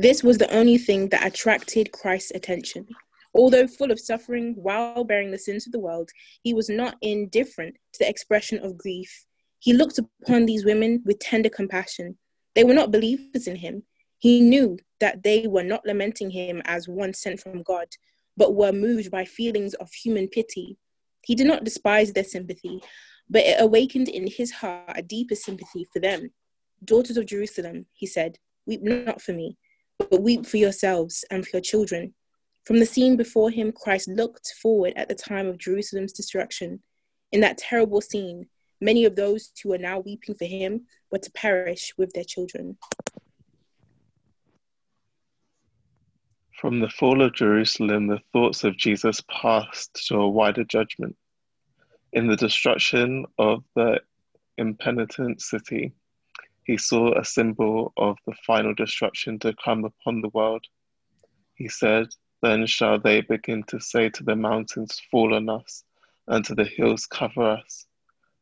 [0.00, 2.86] This was the only thing that attracted Christ's attention.
[3.34, 6.08] Although full of suffering while bearing the sins of the world,
[6.40, 9.26] he was not indifferent to the expression of grief.
[9.58, 12.16] He looked upon these women with tender compassion.
[12.54, 13.82] They were not believers in him.
[14.18, 17.88] He knew that they were not lamenting him as one sent from God,
[18.36, 20.76] but were moved by feelings of human pity.
[21.24, 22.80] He did not despise their sympathy,
[23.28, 26.30] but it awakened in his heart a deeper sympathy for them.
[26.84, 29.56] Daughters of Jerusalem, he said, weep not for me
[30.10, 32.14] but weep for yourselves and for your children.
[32.64, 36.82] From the scene before him, Christ looked forward at the time of Jerusalem's destruction.
[37.32, 38.46] In that terrible scene,
[38.80, 42.76] many of those who are now weeping for him were to perish with their children.
[46.60, 51.16] From the fall of Jerusalem, the thoughts of Jesus passed to a wider judgment.
[52.12, 54.00] In the destruction of the
[54.56, 55.92] impenitent city,
[56.68, 60.62] he saw a symbol of the final destruction to come upon the world.
[61.54, 62.08] He said,
[62.42, 65.82] Then shall they begin to say to the mountains, Fall on us,
[66.26, 67.86] and to the hills, Cover us.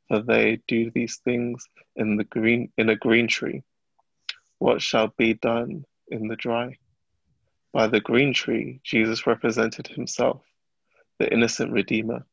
[0.09, 3.63] For they do these things in, the green, in a green tree.
[4.59, 6.79] What shall be done in the dry?
[7.73, 10.43] By the green tree, Jesus represented himself,
[11.21, 12.27] the innocent Redeemer.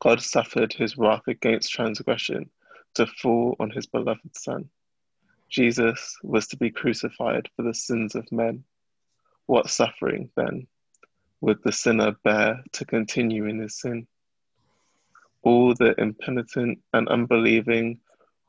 [0.00, 2.50] God suffered his wrath against transgression
[2.96, 4.68] to fall on his beloved Son.
[5.48, 8.64] Jesus was to be crucified for the sins of men.
[9.46, 10.66] What suffering, then,
[11.40, 14.06] would the sinner bear to continue in his sin?
[15.42, 18.00] All the impenitent and unbelieving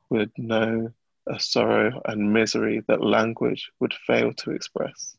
[0.09, 0.91] would know
[1.27, 5.15] a sorrow and misery that language would fail to express.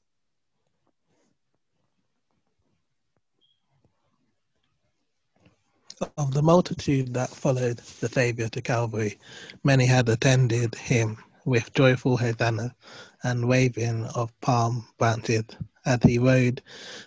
[6.17, 9.19] Of the multitude that followed the Saviour to Calvary,
[9.65, 11.19] many had attended him
[11.49, 12.75] with joyful hosanna
[13.23, 15.45] and waving of palm branches
[15.87, 16.61] as he rode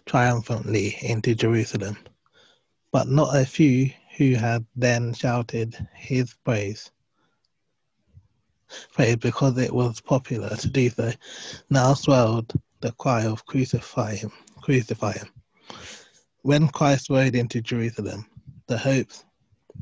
[0.07, 1.95] triumphantly into Jerusalem.
[2.91, 6.89] But not a few who had then shouted his praise.
[8.93, 11.11] Praise because it was popular to do so,
[11.69, 14.31] now swelled the cry of crucify him,
[14.61, 15.27] crucify him.
[16.41, 18.25] When Christ rode into Jerusalem,
[18.65, 19.23] the hopes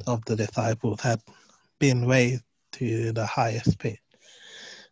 [0.06, 1.22] of the disciples had
[1.80, 2.44] been raised
[2.74, 4.00] to the highest pitch.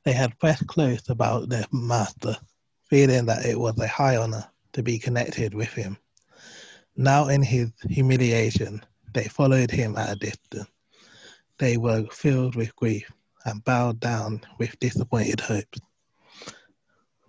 [0.08, 2.38] They had pressed close about their master,
[2.86, 5.97] feeling that it was a high honor to be connected with him.
[6.95, 10.70] Now, in his humiliation, they followed him at a distance.
[11.58, 13.12] They were filled with grief
[13.43, 15.82] and bowed down with disappointed hopes.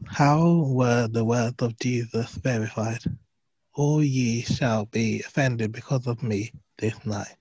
[0.06, 3.02] How were the words of Jesus verified?
[3.74, 7.34] all ye shall be offended because of me this night.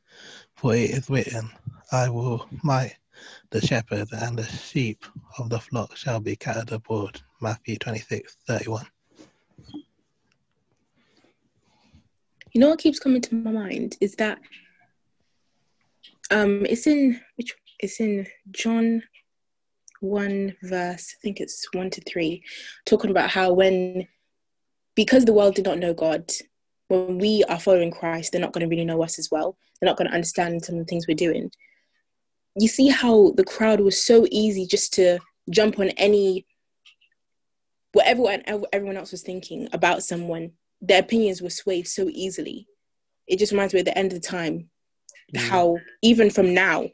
[0.56, 1.52] For it is written,
[1.92, 2.96] I will smite
[3.50, 5.06] the shepherd, and the sheep
[5.38, 7.22] of the flock shall be scattered abroad.
[7.42, 8.86] Matthew 26, 31.
[12.54, 14.40] You know what keeps coming to my mind is that
[16.32, 19.04] um it's in which it's in John
[20.02, 22.44] 1 verse, I think it's 1 to 3,
[22.86, 24.08] talking about how when
[24.96, 26.32] because the world did not know God,
[26.88, 29.56] when we are following Christ, they're not going to really know us as well.
[29.80, 31.52] They're not going to understand some of the things we're doing.
[32.58, 36.46] You see how the crowd was so easy just to jump on any
[37.94, 38.26] whatever
[38.74, 40.52] everyone else was thinking about someone.
[40.82, 42.68] Their opinions were swayed so easily.
[43.28, 44.70] It just reminds me at the end of the time
[45.36, 45.40] mm.
[45.40, 46.88] how even from now,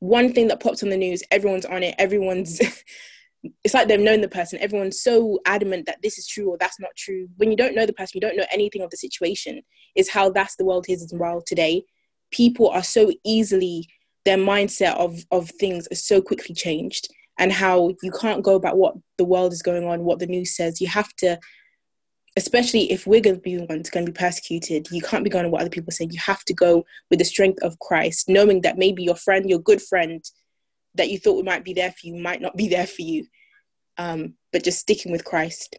[0.00, 1.94] one thing that pops on the news, everyone's on it.
[1.98, 2.60] Everyone's
[3.64, 4.58] it's like they've known the person.
[4.60, 7.28] Everyone's so adamant that this is true or that's not true.
[7.36, 9.62] When you don't know the person, you don't know anything of the situation.
[9.94, 11.82] Is how that's the world is as well today.
[12.30, 13.86] People are so easily
[14.24, 17.08] their mindset of of things is so quickly changed,
[17.38, 20.54] and how you can't go about what the world is going on, what the news
[20.54, 20.80] says.
[20.80, 21.38] You have to,
[22.36, 24.88] especially if we're going to be ones going to be persecuted.
[24.90, 26.08] You can't be going on what other people say.
[26.10, 29.60] You have to go with the strength of Christ, knowing that maybe your friend, your
[29.60, 30.24] good friend,
[30.94, 33.26] that you thought might be there for you might not be there for you.
[33.98, 35.76] Um, but just sticking with Christ.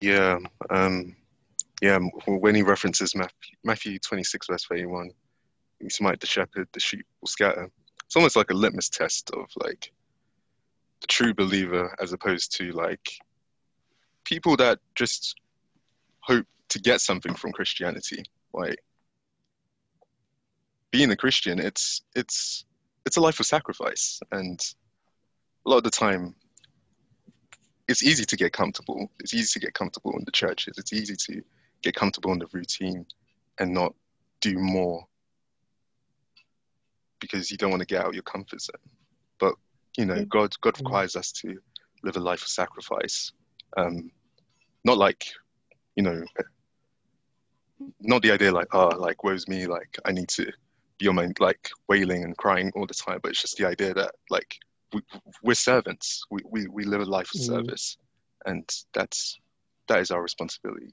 [0.00, 0.38] Yeah,
[0.70, 1.14] um,
[1.80, 1.98] yeah.
[2.26, 5.10] When he references Matthew, Matthew 26, verse 31,
[5.80, 7.70] you smite the shepherd, the sheep will scatter.
[8.04, 9.92] It's almost like a litmus test of like
[11.00, 13.08] the true believer as opposed to like
[14.24, 15.34] people that just
[16.20, 18.22] hope to get something from Christianity.
[18.52, 18.78] Like
[20.90, 22.64] being a Christian, it's it's
[23.06, 24.60] it's a life of sacrifice, and
[25.64, 26.34] a lot of the time,
[27.88, 29.10] it's easy to get comfortable.
[29.20, 30.76] It's easy to get comfortable in the churches.
[30.78, 31.42] It's easy to
[31.82, 33.06] get comfortable in the routine
[33.58, 33.94] and not
[34.40, 35.06] do more
[37.20, 38.76] because you don't want to get out of your comfort zone.
[39.38, 39.54] But
[39.96, 40.80] you know, God God mm.
[40.80, 41.58] requires us to
[42.02, 43.32] live a life of sacrifice.
[43.76, 44.10] Um,
[44.84, 45.26] not like,
[45.96, 46.24] you know,
[48.00, 50.50] not the idea like, oh, like woe's me, like I need to
[51.00, 53.92] be on my like wailing and crying all the time but it's just the idea
[53.94, 54.56] that like
[54.92, 55.00] we,
[55.42, 57.46] we're servants we, we, we live a life of mm.
[57.46, 57.96] service
[58.44, 59.40] and that's
[59.88, 60.92] that is our responsibility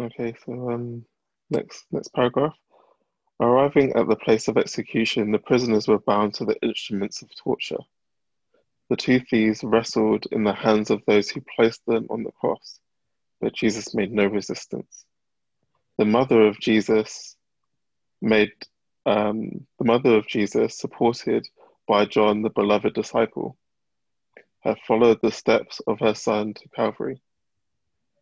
[0.00, 1.04] okay so um
[1.50, 2.54] next next paragraph
[3.38, 7.76] Arriving at the place of execution, the prisoners were bound to the instruments of torture.
[8.88, 12.80] The two thieves wrestled in the hands of those who placed them on the cross,
[13.40, 15.04] but Jesus made no resistance.
[15.98, 17.36] The mother of Jesus
[18.22, 18.52] made
[19.04, 21.46] um, the mother of Jesus, supported
[21.86, 23.58] by John, the beloved disciple,
[24.60, 27.20] had followed the steps of her son to Calvary.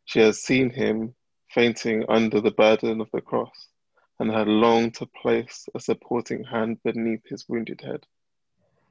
[0.05, 1.15] She has seen him
[1.51, 3.69] fainting under the burden of the cross
[4.19, 8.07] and had longed to place a supporting hand beneath his wounded head,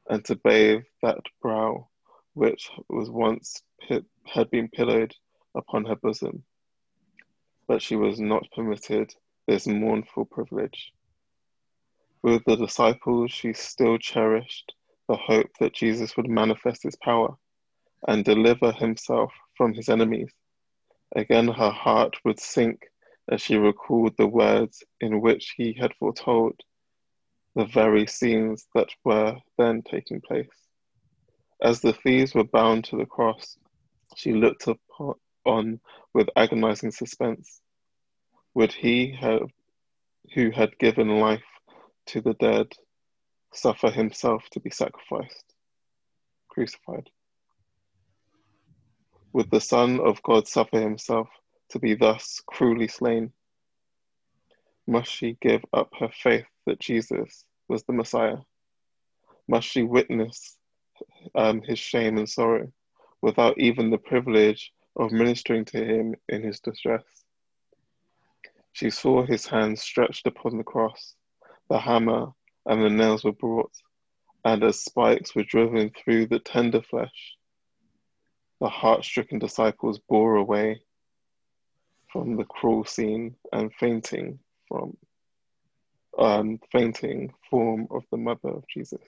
[0.10, 1.88] and to bathe that brow
[2.34, 3.62] which was once
[4.26, 5.14] had been pillowed
[5.56, 6.44] upon her bosom.
[7.68, 9.14] But she was not permitted
[9.48, 10.94] this mournful privilege.
[12.22, 14.74] With the disciples, she still cherished
[15.08, 17.38] the hope that Jesus would manifest his power
[18.08, 20.32] and deliver himself from his enemies.
[21.16, 22.88] Again, her heart would sink
[23.30, 26.60] as she recalled the words in which he had foretold
[27.56, 30.50] the very scenes that were then taking place.
[31.62, 33.58] As the thieves were bound to the cross,
[34.16, 35.80] she looked upon, on
[36.14, 37.62] with agonizing suspense.
[38.56, 39.50] Would he have,
[40.34, 41.44] who had given life
[42.08, 42.74] to the dead
[43.54, 45.54] suffer himself to be sacrificed,
[46.50, 47.10] crucified?
[49.34, 51.28] Would the Son of God suffer himself
[51.70, 53.34] to be thus cruelly slain?
[54.86, 58.38] Must she give up her faith that Jesus was the Messiah?
[59.48, 60.56] Must she witness
[61.34, 62.72] um, his shame and sorrow
[63.24, 67.04] without even the privilege of ministering to him in his distress?
[68.74, 71.16] She saw his hands stretched upon the cross,
[71.70, 72.34] the hammer
[72.68, 73.72] and the nails were brought,
[74.46, 77.36] and as spikes were driven through the tender flesh,
[78.60, 80.82] the heart stricken disciples bore away
[82.12, 84.96] from the cruel scene and fainting from
[86.18, 89.02] um, fainting form of the mother of Jesus.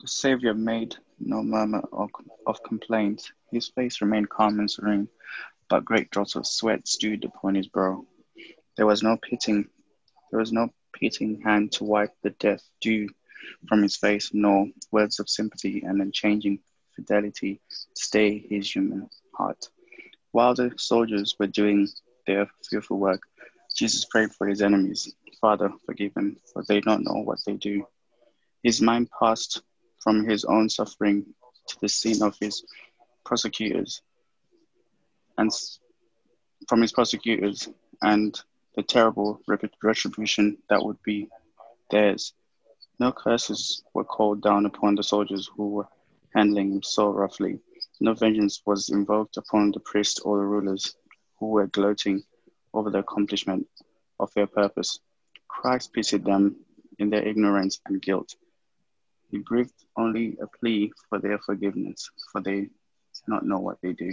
[0.00, 2.10] The Saviour made no murmur of
[2.46, 3.30] of complaint.
[3.52, 5.08] His face remained calm and serene,
[5.68, 8.06] but great drops of sweat stood upon his brow.
[8.76, 9.68] There was no pitying,
[10.30, 13.08] there was no pitying hand to wipe the death dew
[13.68, 16.60] from his face, nor words of sympathy and unchanging
[16.94, 17.60] fidelity
[17.94, 19.68] stay his human heart.
[20.32, 21.88] While the soldiers were doing
[22.26, 23.22] their fearful work,
[23.74, 25.14] Jesus prayed for his enemies.
[25.40, 27.86] Father, forgive them, for they don't know what they do.
[28.62, 29.62] His mind passed
[29.98, 31.26] from his own suffering
[31.68, 32.64] to the scene of his
[33.24, 34.02] prosecutors
[35.38, 35.50] and
[36.68, 37.68] from his prosecutors
[38.02, 38.40] and
[38.80, 39.38] the terrible
[39.82, 41.28] retribution that would be
[41.90, 42.32] theirs.
[42.98, 45.88] No curses were called down upon the soldiers who were
[46.34, 47.60] handling him so roughly.
[48.00, 50.94] No vengeance was invoked upon the priests or the rulers
[51.38, 52.22] who were gloating
[52.72, 53.66] over the accomplishment
[54.18, 54.98] of their purpose.
[55.46, 56.56] Christ pitied them
[56.98, 58.34] in their ignorance and guilt.
[59.30, 62.70] He breathed only a plea for their forgiveness, for they do
[63.28, 64.12] not know what they do.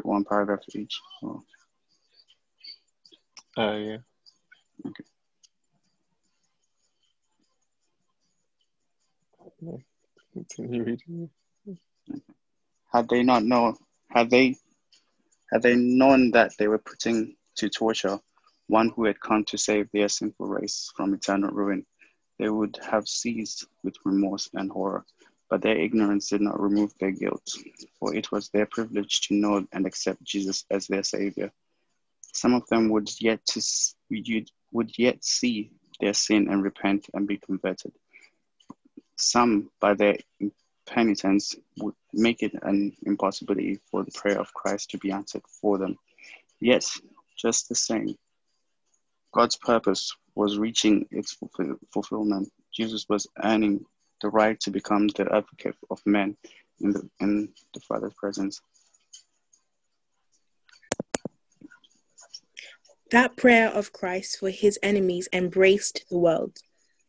[0.00, 1.00] It one paragraph each?
[1.22, 1.42] Oh.
[3.56, 3.96] Uh, yeah.
[4.86, 5.04] Okay.
[12.92, 13.76] Had they not known,
[14.08, 14.56] had they,
[15.52, 18.18] had they known that they were putting to torture
[18.68, 21.84] one who had come to save their sinful race from eternal ruin,
[22.38, 25.04] they would have seized with remorse and horror
[25.50, 27.56] but their ignorance did not remove their guilt,
[27.98, 31.50] for it was their privilege to know and accept Jesus as their Savior.
[32.32, 33.60] Some of them would yet to
[34.72, 37.92] would yet see their sin and repent and be converted.
[39.16, 40.16] Some, by their
[40.86, 45.76] penitence, would make it an impossibility for the prayer of Christ to be answered for
[45.76, 45.98] them.
[46.60, 46.84] Yet,
[47.36, 48.16] just the same,
[49.32, 51.36] God's purpose was reaching its
[51.92, 52.52] fulfillment.
[52.72, 53.84] Jesus was earning
[54.20, 56.36] the right to become the advocate of men
[56.80, 58.60] in the, in the Father's presence.
[63.10, 66.58] That prayer of Christ for his enemies embraced the world.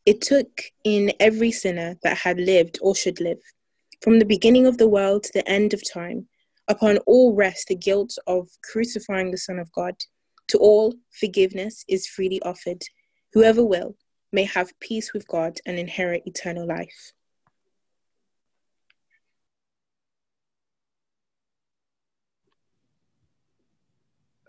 [0.06, 0.50] It took
[0.84, 3.38] in every sinner that had lived or should live.
[4.02, 6.28] From the beginning of the world to the end of time,
[6.68, 9.94] upon all rest the guilt of crucifying the Son of God.
[10.48, 12.82] To all, forgiveness is freely offered.
[13.34, 13.96] Whoever will,
[14.32, 17.14] may have peace with God and inherit eternal life.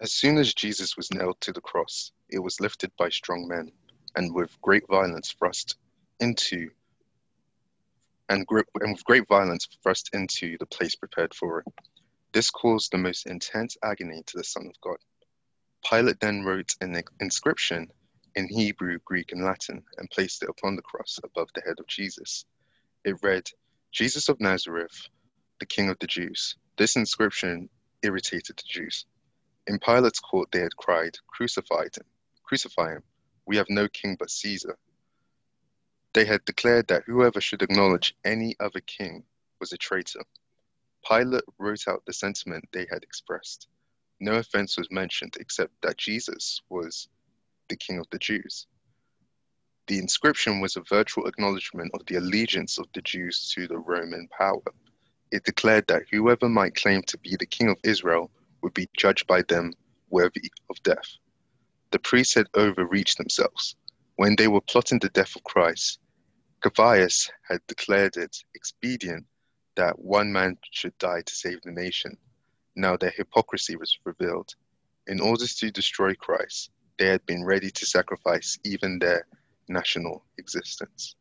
[0.00, 3.70] As soon as Jesus was nailed to the cross, it was lifted by strong men,
[4.16, 5.76] and with great violence thrust
[6.18, 6.70] into
[8.28, 11.66] and, and with great violence thrust into the place prepared for it.
[12.32, 14.96] This caused the most intense agony to the Son of God.
[15.88, 17.92] Pilate then wrote an inscription
[18.34, 21.86] in Hebrew, Greek, and Latin and placed it upon the cross above the head of
[21.86, 22.44] Jesus.
[23.04, 23.50] It read,
[23.90, 25.08] Jesus of Nazareth,
[25.60, 26.56] the King of the Jews.
[26.76, 27.68] This inscription
[28.02, 29.06] irritated the Jews.
[29.66, 32.04] In Pilate's court, they had cried, Crucify him!
[32.42, 33.02] Crucify him!
[33.46, 34.78] We have no king but Caesar.
[36.14, 39.24] They had declared that whoever should acknowledge any other king
[39.60, 40.22] was a traitor.
[41.08, 43.68] Pilate wrote out the sentiment they had expressed.
[44.20, 47.08] No offense was mentioned except that Jesus was
[47.72, 48.66] the King of the Jews.
[49.86, 54.28] The inscription was a virtual acknowledgement of the allegiance of the Jews to the Roman
[54.38, 54.60] power.
[55.30, 59.26] It declared that whoever might claim to be the King of Israel would be judged
[59.26, 59.72] by them
[60.10, 61.16] worthy of death.
[61.92, 63.74] The priests had overreached themselves.
[64.16, 65.98] When they were plotting the death of Christ,
[66.60, 69.24] Caiaphas had declared it expedient
[69.76, 72.18] that one man should die to save the nation.
[72.76, 74.54] Now their hypocrisy was revealed.
[75.06, 76.70] In order to destroy Christ,
[77.02, 79.26] they had been ready to sacrifice even their
[79.66, 81.16] national existence.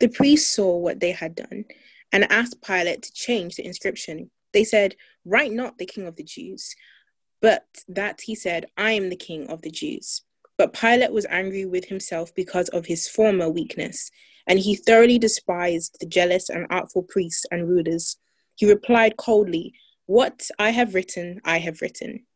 [0.00, 1.66] The priests saw what they had done
[2.10, 4.32] and asked Pilate to change the inscription.
[4.52, 6.74] They said, Write not the King of the Jews,
[7.40, 10.22] but that he said, I am the King of the Jews.
[10.60, 14.10] But Pilate was angry with himself because of his former weakness,
[14.46, 18.18] and he thoroughly despised the jealous and artful priests and rulers.
[18.56, 19.72] He replied coldly,
[20.04, 22.26] What I have written, I have written.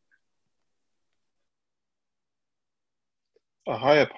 [3.66, 4.08] A higher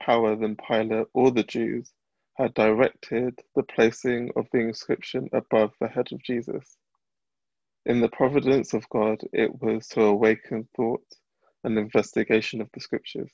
[0.00, 1.92] power than Pilate or the Jews
[2.38, 6.78] had directed the placing of the inscription above the head of Jesus.
[7.84, 11.04] In the providence of God, it was to awaken thought
[11.62, 13.30] and investigation of the scriptures.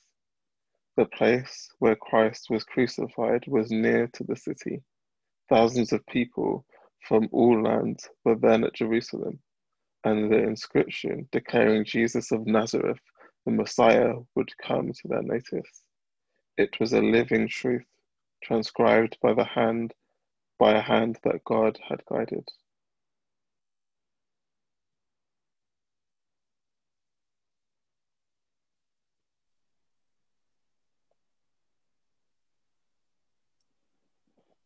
[0.97, 4.81] The place where Christ was crucified was near to the city.
[5.47, 6.65] Thousands of people
[7.07, 9.39] from all lands were then at Jerusalem,
[10.03, 12.99] and the inscription declaring Jesus of Nazareth,
[13.45, 15.83] the Messiah, would come to their notice.
[16.57, 17.85] It was a living truth
[18.43, 19.93] transcribed by the hand
[20.59, 22.47] by a hand that God had guided.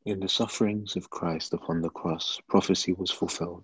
[0.04, 3.64] In the sufferings of Christ upon the cross, prophecy was fulfilled.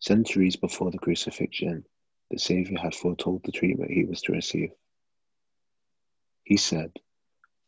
[0.00, 1.86] Centuries before the crucifixion,
[2.30, 4.70] the Saviour had foretold the treatment he was to receive.
[6.42, 6.98] He said,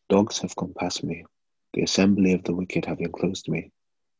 [0.09, 1.25] Dogs have come past me,
[1.73, 3.71] the assembly of the wicked have enclosed me.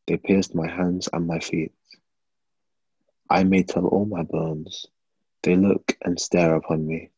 [0.07, 1.73] They pierced my hands and my feet.
[3.29, 4.85] I may tell all my bones.
[5.41, 7.09] They look and stare upon me.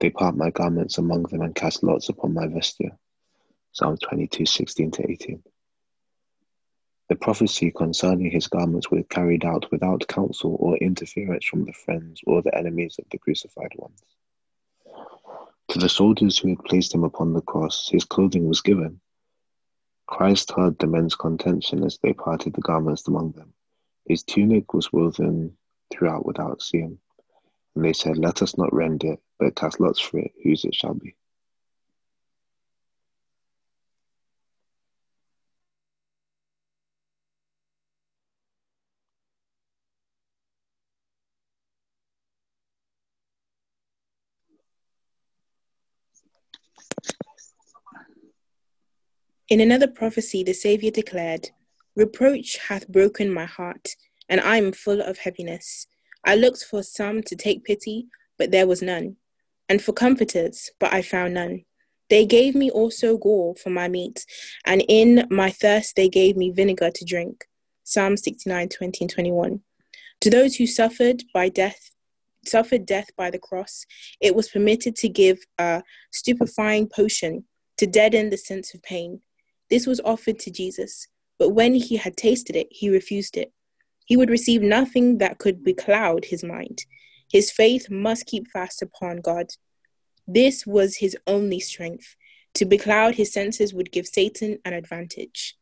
[0.00, 2.96] They part my garments among them and cast lots upon my vesture.
[3.72, 5.42] Psalm 22, 16 to 18.
[7.08, 12.20] The prophecy concerning his garments was carried out without counsel or interference from the friends
[12.26, 14.02] or the enemies of the crucified ones.
[15.68, 19.00] To the soldiers who had placed him upon the cross, his clothing was given.
[20.06, 23.54] Christ heard the men's contention as they parted the garments among them.
[24.06, 25.56] His tunic was woven
[25.90, 26.98] throughout without seam.
[27.74, 30.74] And they said, Let us not rend it, but cast lots for it, whose it
[30.74, 31.14] shall be.
[49.48, 51.52] In another prophecy, the Saviour declared,
[51.96, 53.88] Reproach hath broken my heart,
[54.28, 55.86] and I am full of heaviness.
[56.22, 59.16] I looked for some to take pity, but there was none,
[59.66, 61.64] and for comforters, but I found none.
[62.10, 64.26] They gave me also gall for my meat,
[64.66, 67.46] and in my thirst they gave me vinegar to drink.
[67.84, 69.60] Psalm 69, 20 and 21.
[70.20, 71.90] To those who suffered by death,
[72.44, 73.86] suffered death by the cross,
[74.20, 75.82] it was permitted to give a
[76.12, 77.44] stupefying potion
[77.78, 79.22] to deaden the sense of pain.
[79.70, 81.08] This was offered to Jesus,
[81.38, 83.52] but when he had tasted it, he refused it.
[84.06, 86.84] He would receive nothing that could becloud his mind.
[87.30, 89.48] His faith must keep fast upon God.
[90.26, 92.16] This was his only strength.
[92.54, 95.56] To becloud his senses would give Satan an advantage.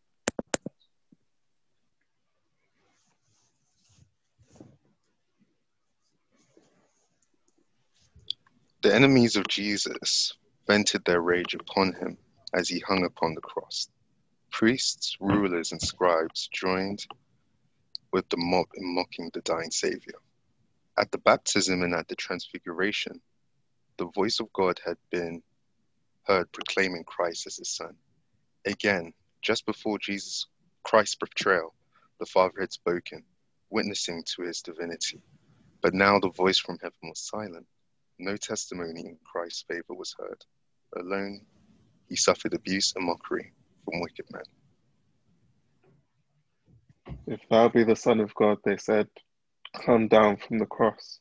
[8.83, 10.33] The enemies of Jesus
[10.69, 12.17] vented their rage upon him
[12.55, 13.89] as he hung upon the cross.
[14.57, 17.07] Priests, rulers, and scribes joined
[18.11, 20.15] with the mob in mocking the dying Savior.
[20.97, 23.21] At the baptism and at the transfiguration,
[23.99, 25.43] the voice of God had been
[26.23, 27.97] heard proclaiming Christ as his son.
[28.65, 30.47] Again, just before Jesus
[30.85, 31.75] Christ's betrayal,
[32.19, 33.25] the Father had spoken,
[33.69, 35.21] witnessing to his divinity.
[35.83, 37.67] But now the voice from heaven was silent.
[38.19, 40.43] No testimony in Christ's favor was heard.
[40.97, 41.45] Alone,
[42.09, 43.53] he suffered abuse and mockery
[43.87, 44.43] from wicked men.
[47.26, 49.09] If thou be the Son of God, they said,
[49.84, 51.20] come down from the cross.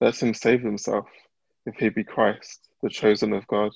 [0.00, 1.06] Let him save himself,
[1.66, 3.72] if he be Christ, the chosen of God.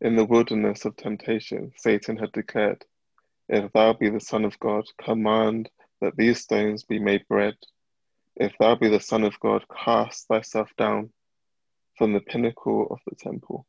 [0.00, 2.84] In the wilderness of temptation, Satan had declared,
[3.48, 5.70] If thou be the Son of God, command
[6.00, 7.54] that these stones be made bread.
[8.36, 11.12] If thou be the Son of God, cast thyself down
[11.96, 13.66] from the pinnacle of the temple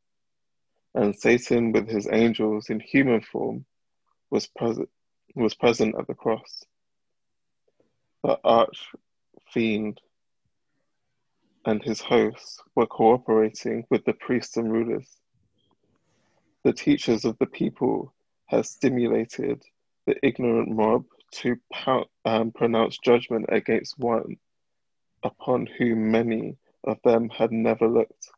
[0.96, 3.66] and Satan with his angels in human form
[4.32, 4.90] was present
[5.36, 6.64] was present at the cross.
[8.24, 8.92] the arch
[9.52, 10.00] fiend
[11.66, 15.08] and his hosts were cooperating with the priests and rulers.
[16.64, 18.14] The teachers of the people
[18.46, 19.64] had stimulated
[20.06, 21.58] the ignorant mob to
[22.24, 24.38] um, pronounce judgment against one
[25.24, 28.30] upon whom many of them had never looked,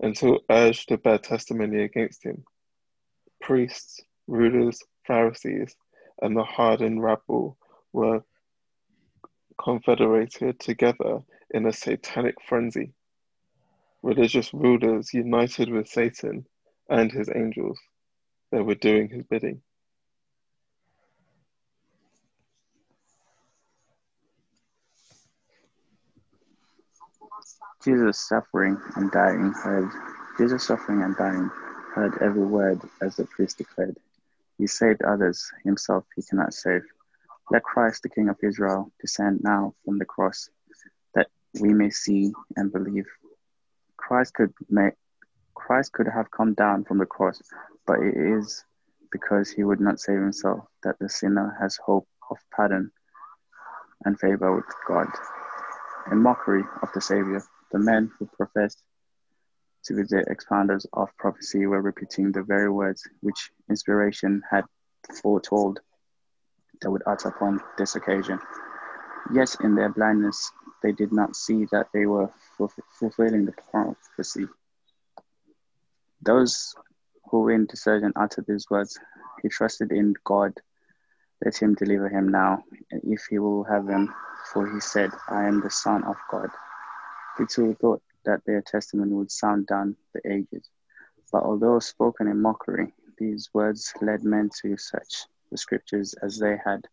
[0.00, 2.44] until urged to bear testimony against him.
[3.40, 5.74] Priests, rulers, Pharisees,
[6.20, 7.56] and the hardened rabble
[7.92, 8.22] were
[9.62, 11.20] confederated together
[11.50, 12.92] in a satanic frenzy.
[14.02, 16.46] Religious rulers united with Satan
[16.88, 17.78] and his angels,
[18.52, 19.62] they were doing his bidding.
[27.84, 29.90] Jesus suffering and dying heard
[30.38, 31.50] Jesus suffering and dying
[31.94, 33.96] heard every word as the priest declared.
[34.58, 36.82] He saved others, himself he cannot save.
[37.50, 40.48] Let Christ, the King of Israel, descend now from the cross,
[41.14, 41.28] that
[41.60, 43.06] we may see and believe.
[43.96, 44.94] Christ could make
[45.54, 47.42] Christ could have come down from the cross,
[47.86, 48.64] but it is
[49.10, 52.92] because he would not save himself that the sinner has hope of pardon
[54.04, 55.08] and favor with God.
[56.10, 58.82] In mockery of the Savior, the men who professed
[59.84, 64.64] to be the expounders of prophecy were repeating the very words which inspiration had
[65.22, 65.80] foretold
[66.80, 68.38] they would utter upon this occasion.
[69.32, 70.50] Yet in their blindness,
[70.82, 72.30] they did not see that they were
[72.98, 74.46] fulfilling the prophecy.
[76.22, 76.74] Those
[77.30, 78.98] who in discernment uttered these words,
[79.42, 80.52] he trusted in God.
[81.44, 84.12] Let him deliver him now, if he will have him,
[84.52, 86.50] for he said, I am the Son of God.
[87.38, 90.68] He too thought that their testimony would sound down the ages.
[91.32, 96.56] But although spoken in mockery, these words led men to search the scriptures as they
[96.64, 96.86] had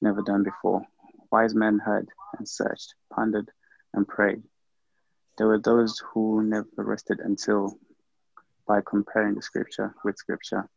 [0.00, 0.82] never done before.
[1.30, 3.50] Wise men heard and searched, pondered
[3.92, 4.42] and prayed.
[5.36, 7.78] There were those who never rested until,
[8.66, 10.68] by comparing the scripture with scripture,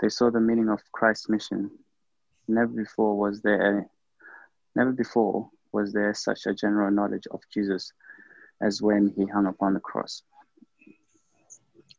[0.00, 1.70] they saw the meaning of Christ's mission.
[2.50, 3.88] Never before was there
[4.74, 7.92] never before was there such a general knowledge of Jesus
[8.60, 10.22] as when he hung upon the cross.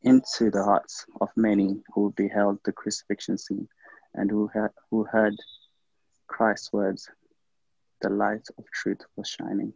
[0.03, 3.69] Into the hearts of many who beheld the crucifixion scene
[4.13, 5.35] and who, ha- who heard
[6.27, 7.09] Christ's words,
[8.01, 9.73] the light of truth was shining.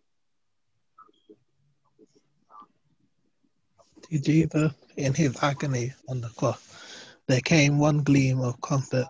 [4.10, 6.60] To Jesus, in his agony on the cross,
[7.28, 9.08] there came one gleam of comfort.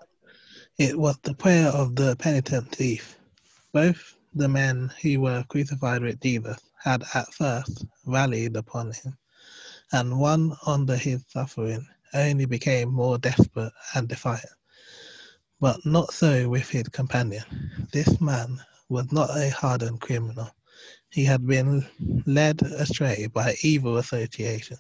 [0.77, 3.17] It was the prayer of the penitent thief.
[3.71, 9.17] Both the men who were crucified with Jesus had at first rallied upon him,
[9.93, 14.51] and one under his suffering only became more desperate and defiant.
[15.61, 17.45] But not so with his companion.
[17.93, 18.59] This man
[18.89, 20.51] was not a hardened criminal.
[21.09, 21.87] He had been
[22.25, 24.77] led astray by evil association,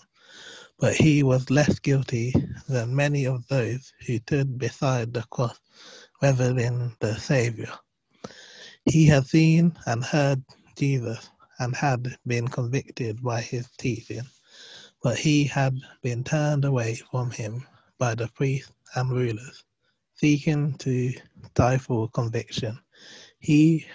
[0.79, 2.33] but he was less guilty
[2.67, 5.57] than many of those who stood beside the cross,
[6.21, 7.71] reveling the Saviour.
[8.85, 10.43] He had seen and heard
[10.77, 14.23] Jesus and had been convicted by his teaching,
[15.01, 17.65] but he had been turned away from him
[17.97, 19.63] by the priests and rulers
[20.15, 21.13] seeking to
[21.51, 22.79] stifle conviction.
[23.39, 23.85] He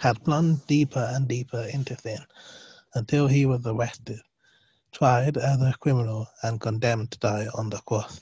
[0.00, 2.20] had plunged deeper and deeper into sin
[2.94, 4.20] until he was arrested,
[4.94, 8.20] tried as a criminal, and condemned to die on the cross.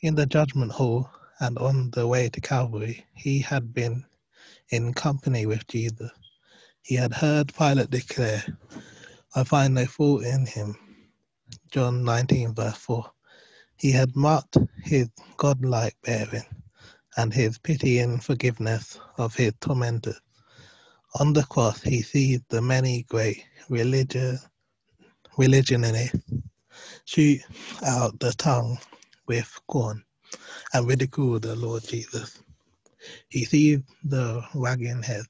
[0.00, 1.10] In the judgment hall
[1.40, 4.04] and on the way to Calvary, he had been
[4.70, 6.12] in company with Jesus.
[6.82, 8.44] He had heard Pilate declare,
[9.34, 10.76] I find no fault in him.
[11.72, 13.10] John 19, verse 4.
[13.76, 16.46] He had marked his godlike bearing
[17.16, 20.20] and his pitying forgiveness of his tormentors.
[21.18, 24.46] On the cross, he sees the many great religious,
[25.36, 26.20] religionists
[27.04, 27.40] shoot
[27.84, 28.78] out the tongue
[29.26, 30.02] with corn
[30.72, 32.42] and ridicule the Lord Jesus.
[33.28, 35.24] He sees the wagging head.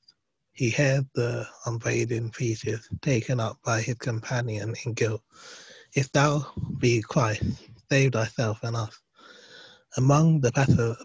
[0.52, 5.22] He hears the unbraiding features taken up by his companion in guilt.
[5.94, 6.46] If thou
[6.78, 7.42] be Christ,
[7.90, 8.98] save thyself and us.
[9.96, 10.52] Among the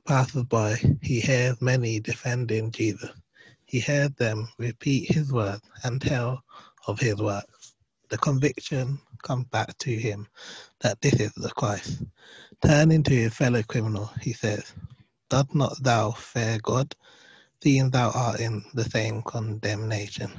[0.06, 3.12] passers-by, he hears many defending Jesus.
[3.66, 6.44] He hears them repeat his words and tell
[6.88, 7.61] of his works.
[8.12, 10.28] The conviction comes back to him
[10.82, 12.04] that this is the Christ.
[12.64, 14.74] Turning to his fellow criminal, he says,
[15.30, 16.96] Does not thou fear God,
[17.64, 20.32] seeing thou art in the same condemnation?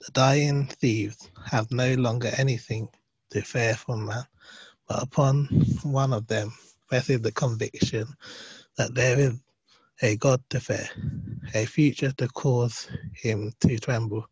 [0.00, 2.88] The dying thieves have no longer anything
[3.30, 4.24] to fear from man,
[4.88, 5.46] but upon
[5.84, 6.52] one of them
[6.88, 8.08] presses the conviction
[8.78, 9.34] that there is
[10.02, 10.88] a God to fear,
[11.54, 14.26] a future to cause him to tremble.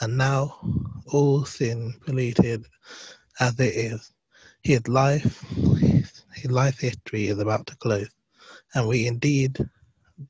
[0.00, 0.58] And now,
[1.06, 2.66] all sin polluted
[3.38, 4.12] as it is,
[4.62, 5.44] his life,
[6.34, 8.10] his life history is about to close,
[8.74, 9.58] and we indeed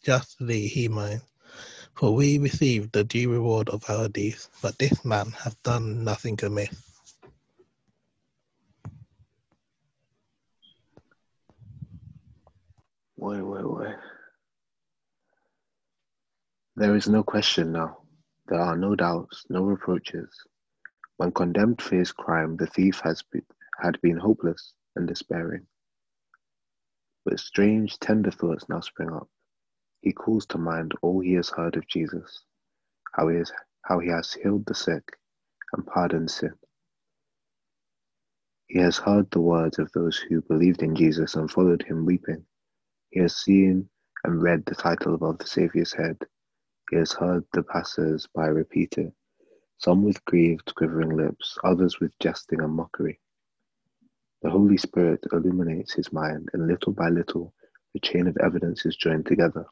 [0.02, 1.22] justly he moans,
[1.94, 6.38] for we received the due reward of our deeds, but this man hath done nothing
[6.42, 6.92] amiss.
[13.16, 13.96] Wait, wait, wait.
[16.74, 18.01] There is no question now.
[18.52, 20.28] There are no doubts, no reproaches.
[21.16, 23.24] When condemned for his crime, the thief has
[23.80, 25.66] had been hopeless and despairing.
[27.24, 29.30] But strange, tender thoughts now spring up.
[30.02, 32.44] He calls to mind all he has heard of Jesus,
[33.14, 33.50] how he, is,
[33.86, 35.16] how he has healed the sick
[35.72, 36.52] and pardoned sin.
[38.66, 42.44] He has heard the words of those who believed in Jesus and followed him weeping.
[43.12, 43.88] He has seen
[44.24, 46.18] and read the title above the Saviour's head.
[46.92, 49.14] He has heard the passers by repeat it,
[49.78, 53.18] some with grieved, quivering lips, others with jesting and mockery.
[54.42, 57.54] The Holy Spirit illuminates his mind, and little by little,
[57.94, 59.64] the chain of evidence is joined together.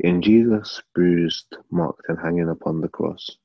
[0.00, 3.38] In Jesus, bruised, mocked, and hanging upon the cross,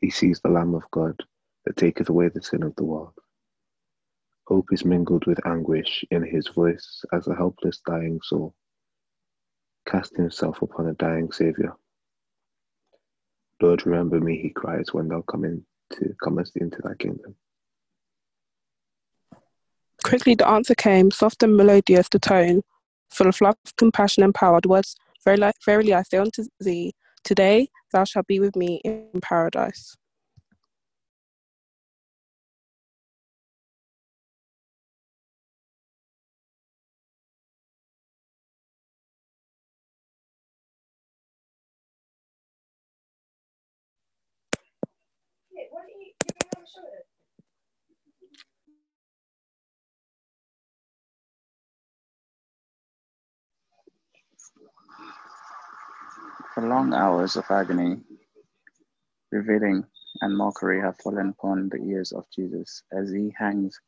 [0.00, 1.24] he sees the Lamb of God
[1.64, 3.18] that taketh away the sin of the world.
[4.46, 8.54] Hope is mingled with anguish in his voice as a helpless, dying soul
[9.86, 11.76] cast himself upon a dying Saviour.
[13.60, 17.34] Lord, remember me, he cries, when thou come into, comest into thy kingdom.
[20.02, 22.62] Quickly the answer came, soft and melodious the tone,
[23.10, 24.60] full of love, compassion, and power.
[24.60, 29.08] The words, Verily, verily I say unto thee, today thou shalt be with me in
[29.22, 29.96] paradise.
[56.56, 58.00] The long hours of agony,
[59.32, 59.84] revealing
[60.20, 63.78] and mockery have fallen upon the ears of Jesus as he hangs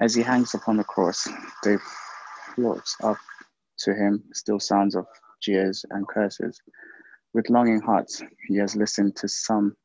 [0.00, 1.28] as he hangs upon the cross.
[1.64, 1.76] They
[2.54, 3.18] float up
[3.80, 5.06] to him still sounds of
[5.42, 6.60] jeers and curses.
[7.34, 9.76] With longing hearts, he has listened to some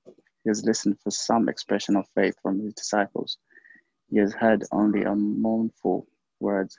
[0.46, 3.40] he has listened for some expression of faith from his disciples.
[4.12, 6.08] He has heard only a mournful
[6.40, 6.70] word.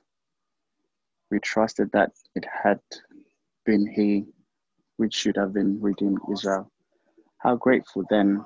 [1.33, 2.79] We trusted that it had
[3.65, 4.27] been he
[4.99, 6.71] which should have been redeemed Israel.
[7.39, 8.45] How grateful then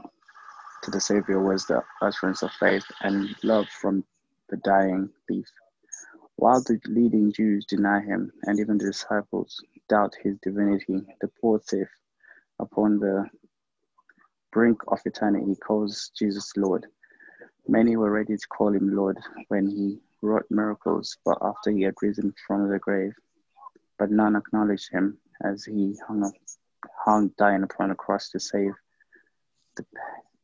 [0.84, 4.02] to the Savior was the utterance of faith and love from
[4.48, 5.46] the dying thief.
[6.36, 11.58] While the leading Jews deny him, and even the disciples doubt his divinity, the poor
[11.58, 11.88] thief,
[12.58, 13.28] upon the
[14.53, 16.86] brink of eternity, he calls Jesus Lord.
[17.68, 21.94] Many were ready to call him Lord when he wrought miracles, but after he had
[22.03, 23.14] risen from the grave,
[23.98, 26.32] but none acknowledged him as he hung, up,
[27.05, 28.72] hung dying upon a cross to save
[29.76, 29.84] the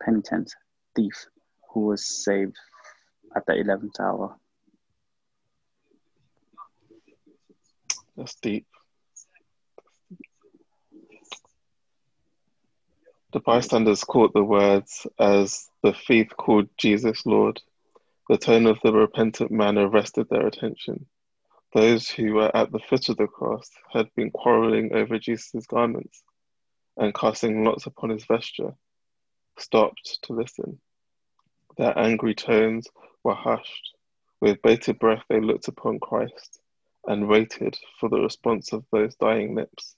[0.03, 0.55] penitent
[0.95, 1.27] thief
[1.73, 2.57] who was saved
[3.35, 4.37] at the 11th hour.
[8.17, 8.67] That's deep.
[13.37, 17.61] The bystanders caught the words as the thief called Jesus Lord.
[18.31, 21.05] The tone of the repentant man arrested their attention.
[21.75, 26.23] Those who were at the foot of the cross had been quarreling over Jesus' garments
[26.97, 28.73] and casting lots upon his vesture,
[29.59, 30.81] stopped to listen.
[31.77, 32.89] Their angry tones
[33.23, 33.99] were hushed.
[34.41, 36.59] With bated breath, they looked upon Christ
[37.07, 39.95] and waited for the response of those dying lips.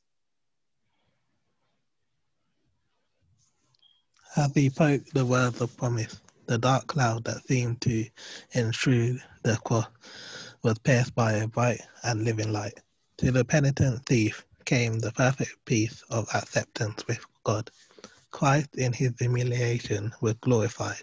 [4.38, 8.08] As he spoke the words of promise, the dark cloud that seemed to
[8.54, 9.88] enshroud the cross
[10.62, 12.78] was pierced by a bright and living light.
[13.16, 17.68] To the penitent thief came the perfect peace of acceptance with God.
[18.30, 21.02] Christ in his humiliation was glorified.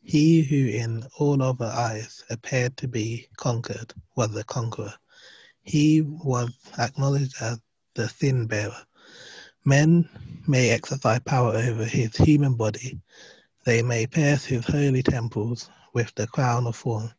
[0.00, 4.94] He who in all other eyes appeared to be conquered was the conqueror.
[5.64, 7.58] He was acknowledged as
[7.94, 8.86] the sin bearer.
[9.64, 10.08] Men
[10.46, 13.00] may exercise power over his human body.
[13.64, 17.12] They may pierce his holy temples with the crown of thorns.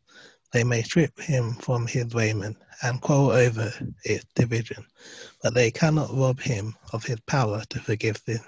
[0.52, 4.86] They may strip him from his raiment and quarrel over its division,
[5.42, 8.42] but they cannot rob him of his power to forgive sin.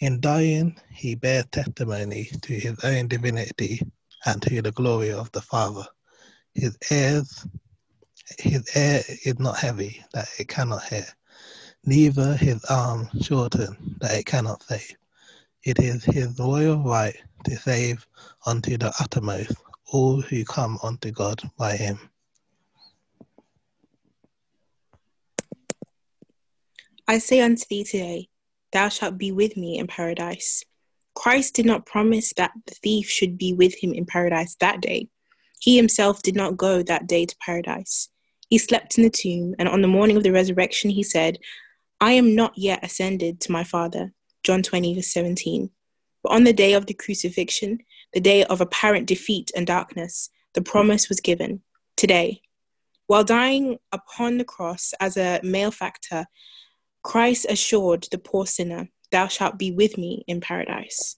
[0.00, 3.80] In dying, he bears testimony to his own divinity
[4.26, 5.86] and to the glory of the Father.
[6.54, 7.46] His heirs,
[8.38, 11.06] his air is not heavy that it cannot hear,
[11.86, 14.96] neither his arm shortened that it cannot save.
[15.64, 18.06] It is his royal right to save
[18.44, 19.52] unto the uttermost
[19.92, 21.98] all who come unto God by him.
[27.08, 28.28] I say unto thee today,
[28.72, 30.64] thou shalt be with me in paradise.
[31.14, 35.08] Christ did not promise that the thief should be with him in paradise that day.
[35.60, 38.08] He himself did not go that day to paradise.
[38.50, 41.38] He slept in the tomb, and on the morning of the resurrection, he said,
[42.00, 44.12] I am not yet ascended to my Father.
[44.42, 45.70] John 20, verse 17.
[46.22, 47.78] But on the day of the crucifixion,
[48.12, 51.62] the day of apparent defeat and darkness, the promise was given
[51.96, 52.42] today.
[53.06, 56.26] While dying upon the cross as a malefactor,
[57.02, 61.16] Christ assured the poor sinner, Thou shalt be with me in paradise.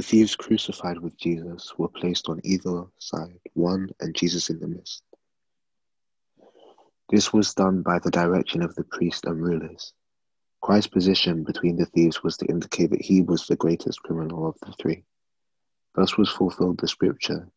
[0.00, 4.66] The thieves crucified with Jesus were placed on either side, one and Jesus in the
[4.66, 5.02] midst.
[7.10, 9.92] This was done by the direction of the priests and rulers.
[10.62, 14.56] Christ's position between the thieves was to indicate that he was the greatest criminal of
[14.62, 15.04] the three.
[15.94, 17.50] Thus was fulfilled the scripture,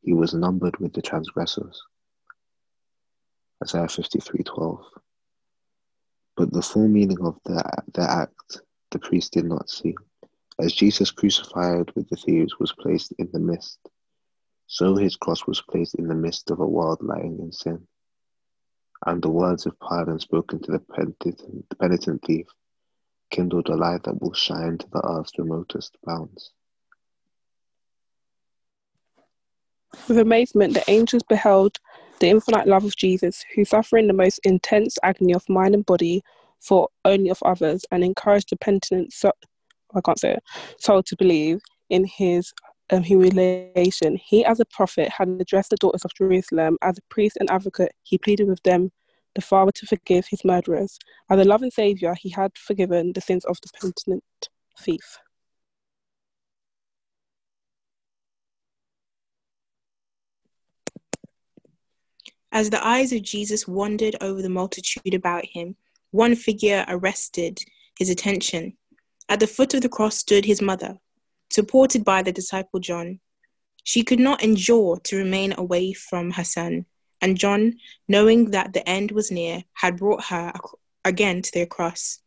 [0.00, 1.82] he was numbered with the transgressors.
[3.62, 4.82] Isaiah 53:12.
[6.34, 9.94] But the full meaning of the, the act the priest did not see.
[10.62, 13.78] As Jesus crucified with the thieves was placed in the midst,
[14.66, 17.86] so his cross was placed in the midst of a world lying in sin.
[19.06, 22.46] And the words of pardon spoken to the penitent, the penitent thief
[23.30, 26.52] kindled a light that will shine to the earth's remotest bounds.
[30.08, 31.78] With amazement, the angels beheld
[32.18, 36.22] the infinite love of Jesus, who suffering the most intense agony of mind and body
[36.60, 39.14] thought only of others, and encouraged the penitent
[39.94, 40.42] I can't say it,
[40.78, 42.52] soul to believe in his
[42.90, 44.16] um, humiliation.
[44.16, 46.78] He, as a prophet, had addressed the daughters of Jerusalem.
[46.82, 48.92] As a priest and advocate, he pleaded with them,
[49.34, 50.98] the Father, to forgive his murderers.
[51.30, 54.24] As a loving Saviour, he had forgiven the sins of the penitent
[54.78, 55.18] thief.
[62.52, 65.76] As the eyes of Jesus wandered over the multitude about him,
[66.10, 67.60] one figure arrested
[67.96, 68.76] his attention.
[69.28, 70.98] At the foot of the cross stood his mother,
[71.50, 73.20] supported by the disciple John.
[73.84, 76.86] She could not endure to remain away from her son,
[77.20, 77.74] and John,
[78.08, 80.52] knowing that the end was near, had brought her
[81.04, 82.20] again to the cross.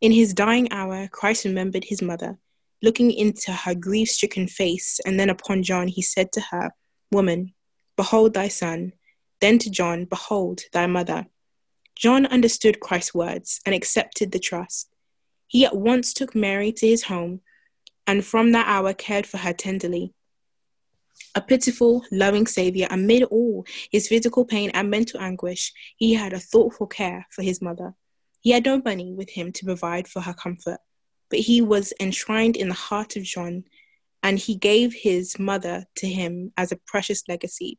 [0.00, 2.38] In his dying hour, Christ remembered his mother.
[2.82, 6.72] Looking into her grief stricken face, and then upon John, he said to her,
[7.10, 7.54] Woman,
[7.96, 8.92] behold thy son.
[9.40, 11.26] Then to John, Behold thy mother.
[11.94, 14.88] John understood Christ's words and accepted the trust.
[15.46, 17.40] He at once took Mary to his home
[18.06, 20.12] and from that hour cared for her tenderly.
[21.34, 26.40] A pitiful, loving Saviour, amid all his physical pain and mental anguish, he had a
[26.40, 27.94] thoughtful care for his mother.
[28.40, 30.78] He had no money with him to provide for her comfort,
[31.30, 33.64] but he was enshrined in the heart of John,
[34.22, 37.78] and he gave his mother to him as a precious legacy.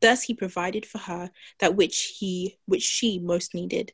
[0.00, 3.92] Thus he provided for her that which he which she most needed,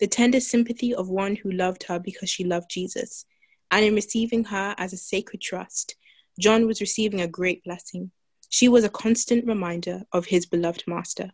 [0.00, 3.24] the tender sympathy of one who loved her because she loved Jesus.
[3.70, 5.96] And in receiving her as a sacred trust,
[6.38, 8.12] John was receiving a great blessing.
[8.48, 11.32] She was a constant reminder of his beloved master.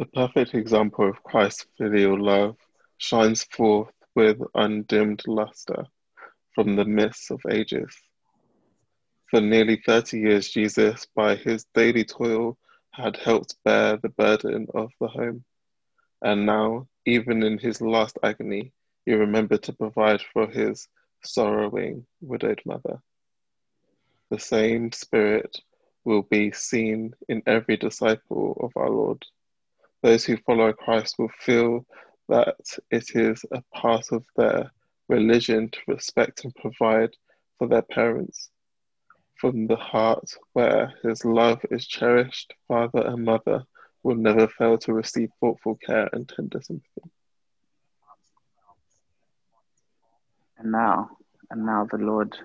[0.00, 2.56] The perfect example of Christ's filial love
[2.96, 5.88] shines forth with undimmed luster
[6.54, 7.94] from the mists of ages.
[9.26, 12.56] For nearly 30 years, Jesus, by his daily toil,
[12.92, 15.44] had helped bear the burden of the home.
[16.22, 18.72] And now, even in his last agony,
[19.04, 20.88] he remembered to provide for his
[21.24, 23.02] sorrowing widowed mother.
[24.30, 25.60] The same spirit
[26.04, 29.26] will be seen in every disciple of our Lord.
[30.02, 31.84] Those who follow Christ will feel
[32.28, 32.56] that
[32.90, 34.70] it is a part of their
[35.08, 37.10] religion to respect and provide
[37.58, 38.50] for their parents.
[39.34, 43.64] From the heart where his love is cherished, father and mother
[44.02, 47.10] will never fail to receive thoughtful care and tender sympathy.
[50.56, 51.10] And now,
[51.50, 52.36] and now the Lord,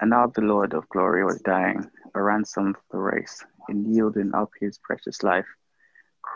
[0.00, 4.34] and now the Lord of glory was dying, a ransom for the race, in yielding
[4.34, 5.46] up his precious life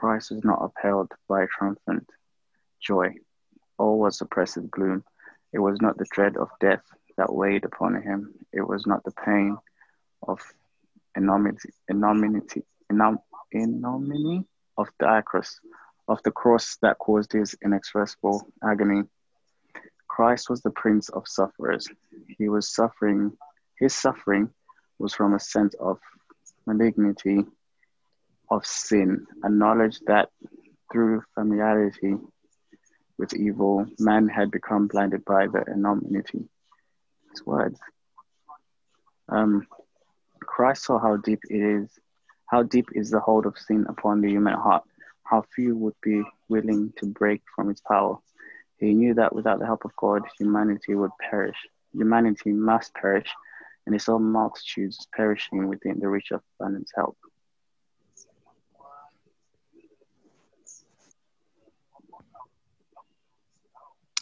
[0.02, 2.10] Christ was not upheld by triumphant
[2.80, 3.14] joy.
[3.78, 5.04] All was oppressive gloom.
[5.52, 6.82] It was not the dread of death
[7.16, 8.34] that weighed upon him.
[8.52, 9.56] It was not the pain
[10.26, 10.40] of
[11.16, 13.18] enormity, enormity, enorm,
[13.52, 14.44] enormity
[14.76, 15.60] of the cross,
[16.08, 19.04] of the cross that caused his inexpressible agony.
[20.08, 21.88] Christ was the prince of sufferers.
[22.26, 23.38] He was suffering,
[23.78, 24.50] his suffering
[24.98, 26.00] was from a sense of
[26.66, 27.46] malignity
[28.52, 30.28] of sin, a knowledge that
[30.92, 32.16] through familiarity
[33.18, 36.44] with evil, man had become blinded by the enormity.
[37.30, 37.80] His words.
[39.28, 39.66] Um,
[40.40, 41.88] Christ saw how deep it is,
[42.46, 44.82] how deep is the hold of sin upon the human heart,
[45.24, 48.18] how few would be willing to break from its power.
[48.76, 51.56] He knew that without the help of God, humanity would perish.
[51.94, 53.28] Humanity must perish,
[53.86, 57.16] and he saw multitudes perishing within the reach of abundance help.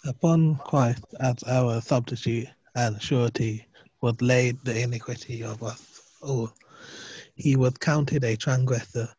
[0.06, 3.66] Upon Christ as our substitute and surety
[4.00, 6.50] was laid the iniquity of us all.
[7.34, 9.10] He was counted a transgressor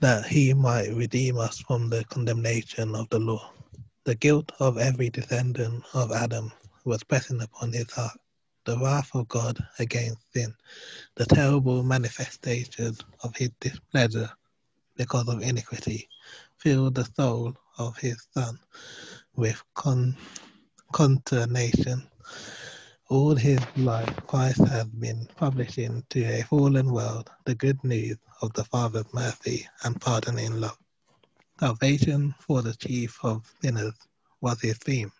[0.00, 3.52] that he might redeem us from the condemnation of the law.
[4.04, 6.50] The guilt of every descendant of Adam
[6.86, 8.18] was pressing upon his heart.
[8.64, 10.54] The wrath of God against sin,
[11.16, 14.30] the terrible manifestation of his displeasure
[14.96, 16.08] because of iniquity,
[16.56, 18.58] filled the soul of his Son
[19.36, 20.16] with con-
[20.92, 22.02] consternation.
[23.08, 28.52] All his life, Christ has been publishing to a fallen world the good news of
[28.54, 30.78] the Father's mercy and pardoning love.
[31.60, 33.94] Salvation for the chief of sinners
[34.40, 35.12] was his theme.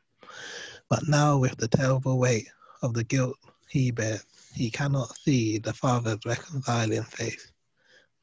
[0.88, 2.48] But now, with the terrible weight
[2.82, 3.36] of the guilt
[3.68, 7.52] he bears, he cannot see the Father's reconciling face.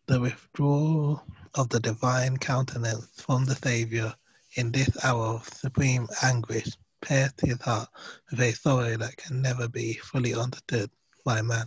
[0.07, 1.23] The withdrawal
[1.53, 4.13] of the divine countenance from the Saviour
[4.55, 6.69] in this hour of supreme anguish
[7.01, 7.89] pierced his heart
[8.29, 10.89] with a sorrow that can never be fully understood
[11.25, 11.65] by man.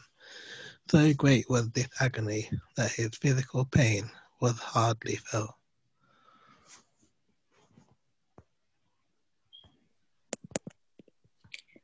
[0.91, 4.11] So great was this agony that his physical pain
[4.41, 5.55] was hardly felt.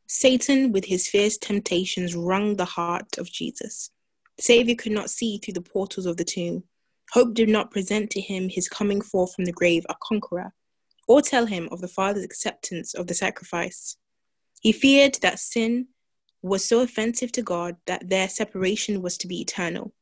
[0.06, 3.90] Satan, with his fierce temptations, wrung the heart of Jesus.
[4.36, 6.64] The Savior could not see through the portals of the tomb.
[7.12, 10.52] Hope did not present to him his coming forth from the grave a conqueror,
[11.08, 13.96] or tell him of the Father's acceptance of the sacrifice.
[14.60, 15.88] He feared that sin
[16.42, 19.92] was so offensive to God that their separation was to be eternal.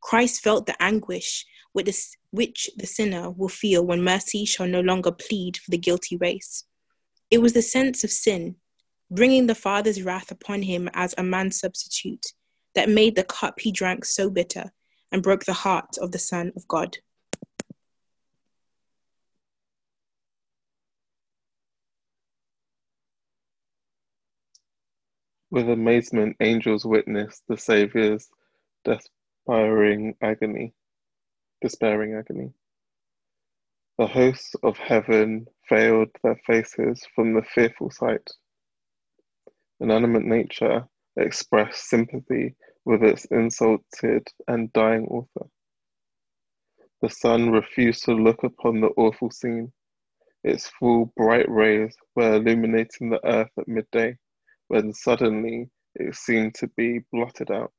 [0.00, 1.44] Christ felt the anguish
[1.74, 1.88] with
[2.30, 6.64] which the sinner will feel when mercy shall no longer plead for the guilty race.
[7.30, 8.56] It was the sense of sin
[9.10, 12.26] bringing the Father's wrath upon him as a man substitute,
[12.74, 14.70] that made the cup he drank so bitter
[15.10, 16.98] and broke the heart of the Son of God.
[25.50, 28.28] With amazement, angels witnessed the Saviour's
[28.84, 30.74] despairing agony.
[31.62, 32.52] Despairing agony.
[33.98, 38.30] The hosts of heaven veiled their faces from the fearful sight
[39.80, 40.86] inanimate nature
[41.16, 45.48] expressed sympathy with its insulted and dying author.
[47.02, 49.72] The sun refused to look upon the awful scene.
[50.42, 54.16] Its full bright rays were illuminating the earth at midday,
[54.68, 57.72] when suddenly it seemed to be blotted out.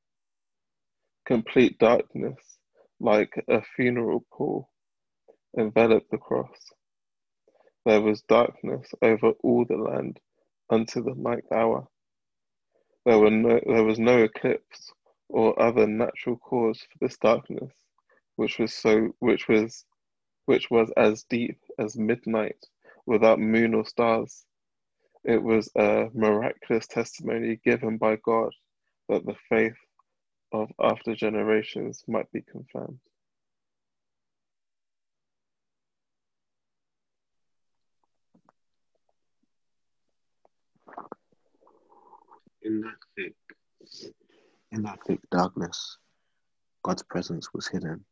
[1.25, 2.39] Complete darkness,
[2.99, 4.69] like a funeral pall,
[5.57, 6.71] enveloped the cross.
[7.85, 10.19] There was darkness over all the land
[10.69, 11.87] unto the ninth hour.
[13.05, 14.91] There, were no, there was no eclipse
[15.29, 17.73] or other natural cause for this darkness,
[18.35, 19.85] which was so which was
[20.45, 22.57] which was as deep as midnight
[23.05, 24.45] without moon or stars.
[25.29, 28.51] It was a miraculous testimony given by God
[29.09, 29.77] that the faith
[30.51, 32.97] of after generations might be confirmed.
[42.63, 43.35] In that thick,
[44.71, 45.99] in that thick darkness,
[46.81, 48.03] God's presence was hidden.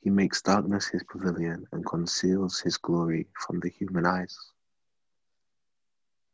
[0.00, 4.52] He makes darkness his pavilion and conceals his glory from the human eyes.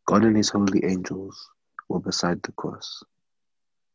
[0.06, 1.48] God and his holy angels
[1.88, 3.02] were beside the cross.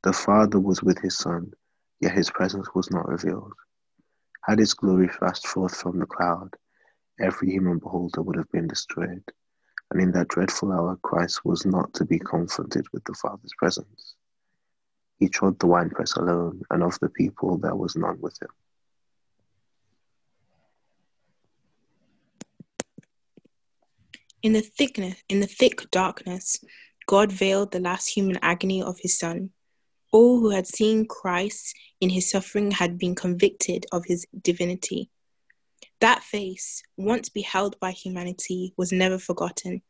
[0.03, 1.53] The Father was with his Son,
[1.99, 3.53] yet his presence was not revealed.
[4.43, 6.55] Had his glory flashed forth from the cloud,
[7.19, 9.23] every human beholder would have been destroyed.
[9.91, 14.15] And in that dreadful hour, Christ was not to be confronted with the Father's presence.
[15.17, 18.49] He trod the winepress alone, and of the people there was none with him.
[24.47, 26.63] In the thickness, in the thick darkness,
[27.05, 29.49] God veiled the last human agony of his Son.
[30.13, 35.09] All who had seen Christ in his suffering had been convicted of his divinity.
[35.99, 39.81] That face, once beheld by humanity, was never forgotten.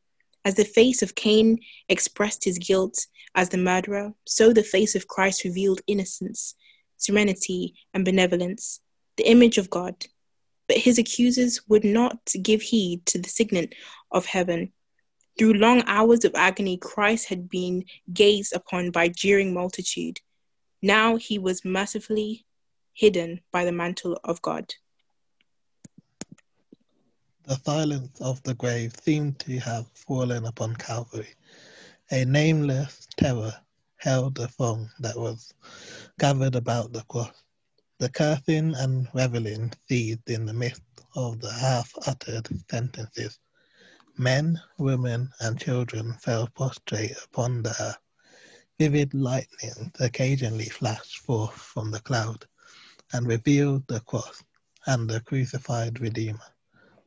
[0.43, 3.05] As the face of Cain expressed his guilt
[3.35, 6.55] as the murderer, so the face of Christ revealed innocence,
[6.97, 8.79] serenity, and benevolence,
[9.17, 10.07] the image of God.
[10.67, 13.73] But his accusers would not give heed to the signet
[14.11, 14.73] of heaven.
[15.37, 20.19] Through long hours of agony, Christ had been gazed upon by jeering multitude.
[20.81, 22.45] Now he was mercifully
[22.93, 24.73] hidden by the mantle of God.
[27.43, 31.29] The silence of the grave seemed to have fallen upon Calvary.
[32.11, 33.53] A nameless terror
[33.97, 35.53] held the throng that was
[36.19, 37.31] gathered about the cross.
[37.99, 40.83] The cursing and reveling ceased in the midst
[41.15, 43.39] of the half-uttered sentences.
[44.15, 47.97] Men, women, and children fell prostrate upon the earth.
[48.77, 52.45] Vivid lightnings occasionally flashed forth from the cloud
[53.13, 54.43] and revealed the cross
[54.85, 56.53] and the crucified Redeemer.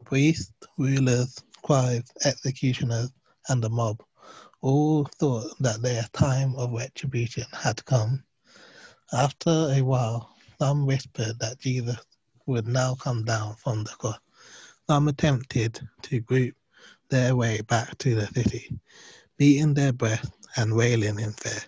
[0.04, 3.12] Priests, rulers, scribes, executioners,
[3.48, 4.02] and the mob
[4.60, 8.24] all thought that their time of retribution had come.
[9.12, 11.96] After a while, some whispered that Jesus
[12.44, 14.18] would now come down from the cross.
[14.86, 16.54] Some attempted to group
[17.08, 18.78] their way back to the city,
[19.38, 21.62] beating their breath and wailing in fear.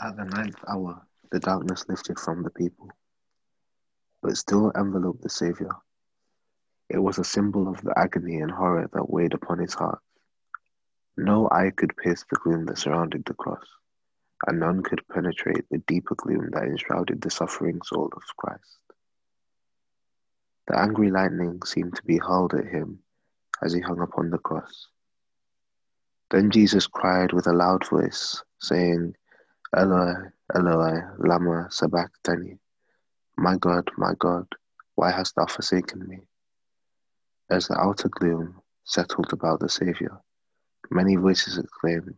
[0.00, 2.88] At the ninth hour, the darkness lifted from the people,
[4.22, 5.82] but still enveloped the Saviour.
[6.88, 10.00] It was a symbol of the agony and horror that weighed upon his heart.
[11.16, 13.66] No eye could pierce the gloom that surrounded the cross,
[14.46, 18.78] and none could penetrate the deeper gloom that enshrouded the suffering soul of Christ.
[20.68, 23.00] The angry lightning seemed to be hurled at him
[23.62, 24.90] as he hung upon the cross.
[26.30, 29.16] Then Jesus cried with a loud voice, saying,
[29.76, 30.14] Eloi,
[30.54, 32.58] Eloi, lama sabachthani.
[33.36, 34.46] My God, my God,
[34.94, 36.20] why hast thou forsaken me?
[37.50, 40.22] As the outer gloom settled about the Saviour,
[40.90, 42.16] many voices exclaimed,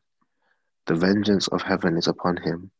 [0.86, 2.70] The vengeance of heaven is upon him.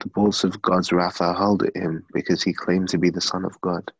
[0.00, 3.20] The bolts of God's wrath are hurled at him because he claimed to be the
[3.20, 3.92] Son of God.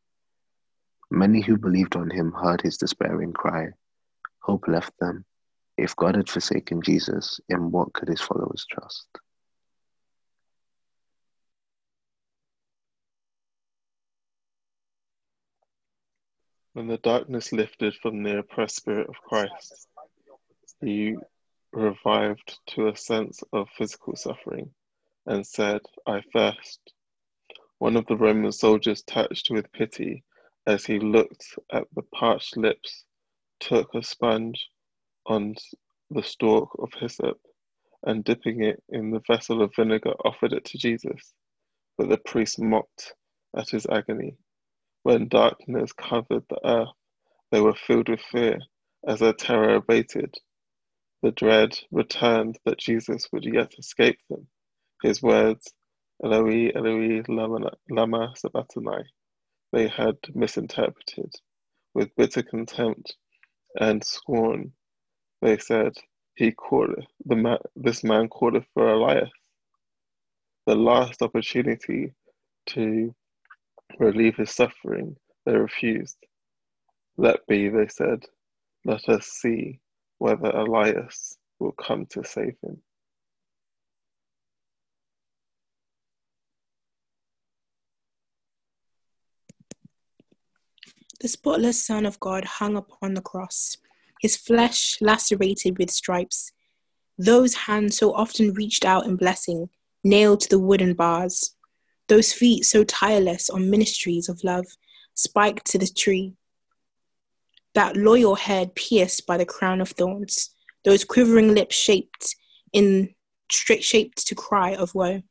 [1.11, 3.69] Many who believed on him heard his despairing cry.
[4.41, 5.25] Hope left them.
[5.81, 9.09] If God had forsaken Jesus, in what could his followers trust?
[16.75, 19.89] When the darkness lifted from the oppressed spirit of Christ,
[20.83, 21.17] he
[21.73, 24.75] revived to a sense of physical suffering
[25.25, 26.93] and said, I thirst.
[27.79, 30.25] One of the Roman soldiers, touched with pity
[30.67, 33.07] as he looked at the parched lips,
[33.61, 34.69] took a sponge
[35.31, 35.57] on
[36.11, 37.39] the stalk of hyssop
[38.05, 41.35] and dipping it in the vessel of vinegar offered it to Jesus.
[41.99, 43.15] But the priest mocked
[43.57, 44.37] at his agony.
[45.05, 46.89] When darkness covered the earth,
[47.53, 48.59] they were filled with fear
[49.09, 50.35] as their terror abated.
[51.23, 54.49] The dread returned that Jesus would yet escape them.
[55.03, 55.75] His words,
[56.25, 59.05] Eloi, Eloi, lama, sabachthani,
[59.73, 61.33] they had misinterpreted.
[61.95, 63.17] With bitter contempt
[63.81, 64.73] and scorn,
[65.43, 65.93] they said,
[66.35, 69.31] "He calleth the man, this man calleth for Elias."
[70.67, 72.15] The last opportunity
[72.67, 73.15] to
[73.99, 76.19] relieve his suffering, they refused.
[77.17, 78.25] Let be, they said,
[78.85, 79.81] let us see
[80.19, 82.83] whether Elias will come to save him.
[91.21, 93.77] The spotless Son of God hung upon the cross,
[94.21, 96.53] his flesh lacerated with stripes.
[97.19, 99.71] Those hands so often reached out in blessing,
[100.05, 101.57] nailed to the wooden bars.
[102.07, 104.67] Those feet so tireless on ministries of love,
[105.15, 106.35] spiked to the tree.
[107.75, 110.51] That loyal head pierced by the crown of thorns.
[110.85, 112.37] Those quivering lips shaped
[112.73, 113.15] in
[113.51, 115.23] straight shaped to cry of woe.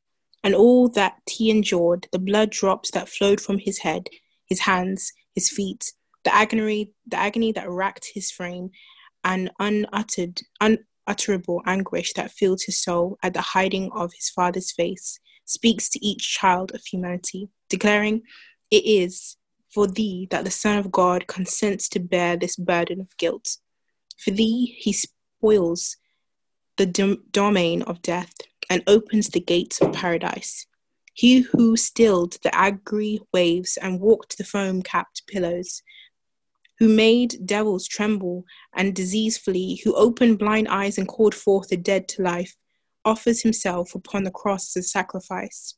[0.44, 4.08] And all that he endured, the blood drops that flowed from his head,
[4.46, 5.94] his hands, his feet,
[6.24, 8.72] the agony, the agony that racked his frame,
[9.24, 15.20] and unuttered, unutterable anguish that filled his soul at the hiding of his father's face,
[15.46, 18.22] speaks to each child of humanity, declaring,
[18.72, 19.38] It is
[19.74, 23.58] for thee that the Son of God consents to bear this burden of guilt.
[24.18, 25.98] For thee he spoils
[26.78, 28.34] the dom- domain of death
[28.70, 30.66] and opens the gates of paradise.
[31.14, 35.82] He who stilled the angry waves and walked the foam capped pillows,
[36.80, 41.78] who made devils tremble and disease flee, who opened blind eyes and called forth the
[41.78, 42.56] dead to life,
[43.04, 45.76] offers himself upon the cross as sacrifice.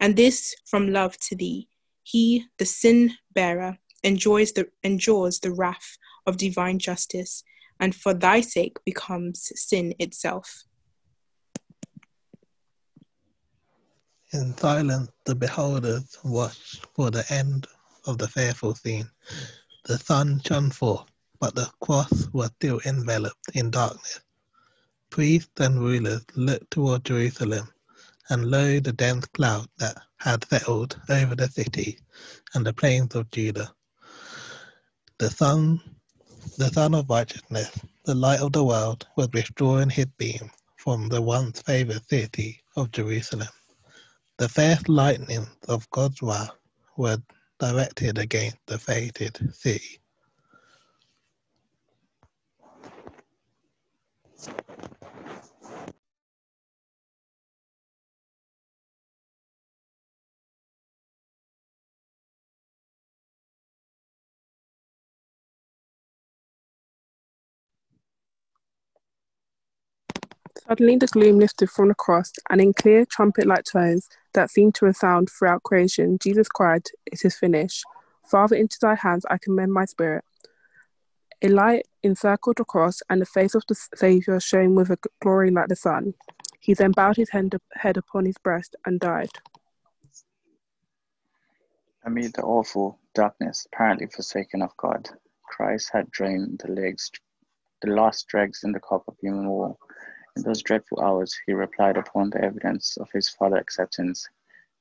[0.00, 1.68] And this from love to thee.
[2.02, 5.96] He, the sin bearer, enjoys the, endures the wrath
[6.26, 7.44] of divine justice,
[7.78, 10.64] and for thy sake becomes sin itself.
[14.32, 17.66] In silence, the beholders watch for the end
[18.06, 19.08] of the fearful scene.
[19.84, 21.08] The sun shone forth,
[21.40, 24.20] but the cross was still enveloped in darkness.
[25.10, 27.68] Priests and rulers looked toward Jerusalem,
[28.28, 31.98] and lo, the dense cloud that had settled over the city
[32.54, 33.74] and the plains of Judah.
[35.18, 35.80] The sun,
[36.58, 41.20] the sun of righteousness, the light of the world, was withdrawing his beam from the
[41.20, 43.48] once favored city of Jerusalem.
[44.38, 46.52] The first lightnings of God's wrath
[46.96, 47.18] were
[47.62, 50.01] directed against the fated city.
[70.68, 74.86] Suddenly the gloom lifted from the cross, and in clear trumpet-like tones that seemed to
[74.86, 77.84] resound throughout creation, Jesus cried, It is finished.
[78.24, 80.24] Father, into thy hands I commend my spirit.
[81.42, 85.50] A light encircled the cross, and the face of the Saviour shone with a glory
[85.50, 86.14] like the sun.
[86.60, 89.30] He then bowed his head upon his breast and died.
[92.04, 95.08] Amid the awful darkness, apparently forsaken of God,
[95.42, 97.10] Christ had drained the legs,
[97.82, 99.76] the last dregs in the cup of human woe.
[100.36, 104.28] In those dreadful hours, he replied upon the evidence of his Father's acceptance.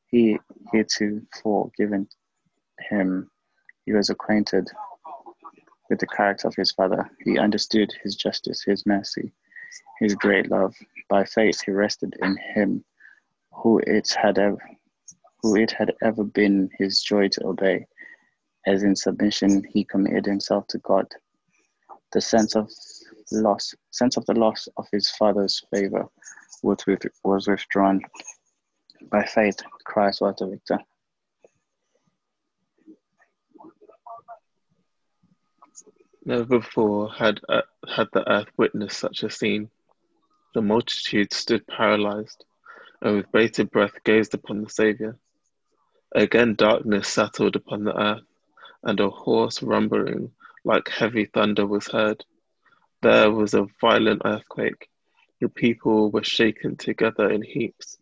[0.08, 0.40] He
[0.72, 2.08] heretofore given
[2.80, 3.30] him,
[3.86, 4.70] he was acquainted
[5.90, 7.10] with the character of his Father.
[7.20, 9.34] He understood his justice, his mercy,
[10.00, 10.74] his great love.
[11.10, 12.86] By faith, he rested in him,
[13.52, 14.58] who it had ever,
[15.42, 17.88] who it had ever been his joy to obey.
[18.66, 21.08] As in submission, he committed himself to God.
[22.14, 22.72] The sense of
[23.32, 26.08] loss, sense of the loss of his father's favor
[26.64, 28.02] was, with, was withdrawn.
[29.10, 30.80] By faith, Christ was the victor.
[36.24, 39.72] Never before had, uh, had the earth witnessed such a scene.
[40.54, 42.46] The multitude stood paralyzed,
[43.02, 45.18] and with bated breath gazed upon the Saviour.
[46.14, 48.28] Again darkness settled upon the earth,
[48.84, 50.32] and a hoarse rumbling
[50.64, 52.24] like heavy thunder was heard.
[53.02, 54.88] There was a violent earthquake.
[55.40, 57.98] The people were shaken together in heaps.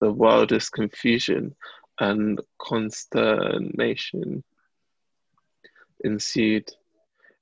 [0.00, 1.56] The wildest confusion
[1.98, 4.44] and consternation
[6.04, 6.70] ensued.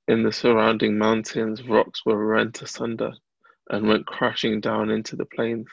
[0.07, 3.13] In the surrounding mountains, rocks were rent asunder
[3.69, 5.67] and went crashing down into the plains.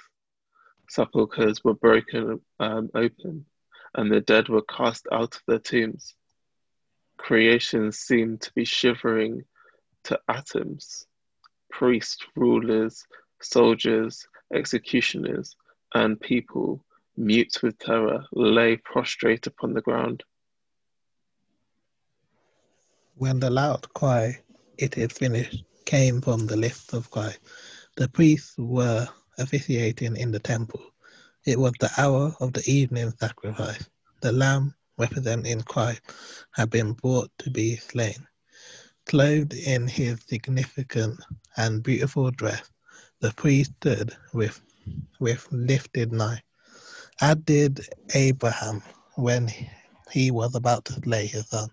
[0.91, 3.47] Sepulchres were broken um, open,
[3.95, 6.15] and the dead were cast out of their tombs.
[7.17, 9.45] Creation seemed to be shivering
[10.05, 11.07] to atoms
[11.71, 13.07] priests, rulers,
[13.41, 15.57] soldiers, executioners,
[15.95, 16.85] and people,
[17.17, 20.23] mute with terror, lay prostrate upon the ground.
[23.17, 24.41] When the loud cry,
[24.79, 27.41] it is finished, came from the lips of Christ,
[27.97, 29.07] the priests were
[29.39, 30.81] officiating in the temple.
[31.45, 33.89] It was the hour of the evening sacrifice.
[34.23, 36.03] The lamb representing Christ
[36.53, 38.27] had been brought to be slain.
[39.07, 41.19] Clothed in his significant
[41.57, 42.71] and beautiful dress,
[43.21, 44.61] the priest stood with,
[45.19, 46.43] with lifted knife,
[47.21, 48.83] as did Abraham
[49.17, 49.51] when
[50.11, 51.69] he was about to slay his son.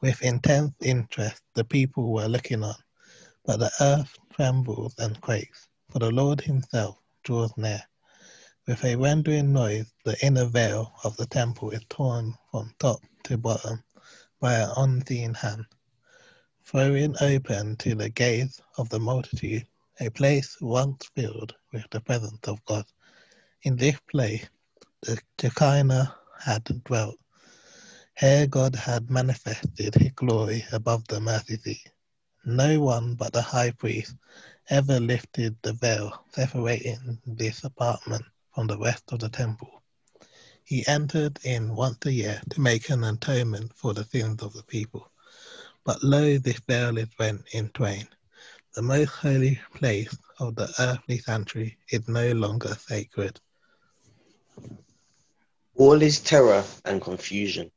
[0.00, 2.74] With intense interest, the people were looking on,
[3.44, 7.82] but the earth trembles and quakes, for the Lord himself draws near.
[8.66, 13.36] With a rending noise, the inner veil of the temple is torn from top to
[13.36, 13.82] bottom
[14.40, 15.66] by an unseen hand
[16.64, 19.66] throwing open to the gaze of the multitude
[20.00, 22.84] a place once filled with the presence of God.
[23.62, 24.48] In this place
[25.02, 27.18] the Shekinah had dwelt.
[28.16, 31.92] Here God had manifested his glory above the mercy seat.
[32.44, 34.14] No one but the high priest
[34.70, 38.24] ever lifted the veil separating this apartment
[38.54, 39.82] from the rest of the temple.
[40.64, 44.62] He entered in once a year to make an atonement for the sins of the
[44.62, 45.10] people.
[45.84, 48.08] But lo, this veil is rent in twain.
[48.74, 53.38] The most holy place of the earthly sanctuary is no longer sacred.
[55.74, 57.70] All is terror and confusion.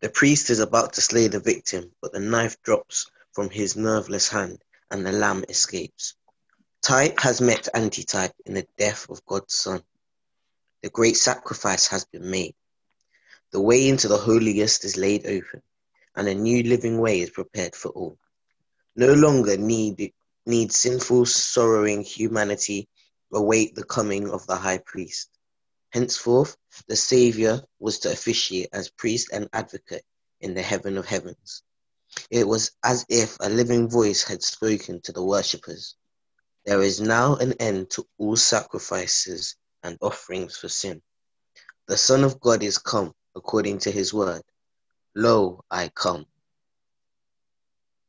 [0.00, 4.28] The priest is about to slay the victim, but the knife drops from his nerveless
[4.28, 6.14] hand and the lamb escapes.
[6.82, 9.82] Type has met antitype in the death of God's Son.
[10.82, 12.54] The great sacrifice has been made.
[13.52, 15.62] The way into the holiest is laid open,
[16.18, 18.18] and a new living way is prepared for all.
[18.96, 20.12] No longer need,
[20.44, 22.88] need sinful, sorrowing humanity
[23.32, 25.30] await the coming of the high priest.
[25.90, 26.56] Henceforth,
[26.88, 30.02] the Saviour was to officiate as priest and advocate
[30.40, 31.62] in the heaven of heavens.
[32.30, 35.94] It was as if a living voice had spoken to the worshippers.
[36.66, 39.54] There is now an end to all sacrifices
[39.84, 41.00] and offerings for sin.
[41.86, 44.42] The Son of God is come according to his word.
[45.18, 46.26] Lo, I come.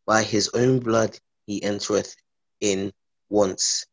[0.06, 1.18] By his own blood
[1.48, 2.16] he entereth
[2.62, 2.94] in
[3.30, 3.88] once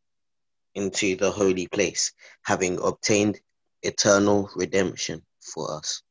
[0.75, 2.13] into the holy place,
[2.43, 3.41] having obtained
[3.83, 6.03] eternal redemption for us.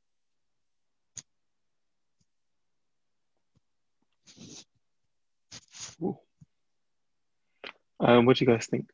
[8.00, 8.90] Um, what do you guys think?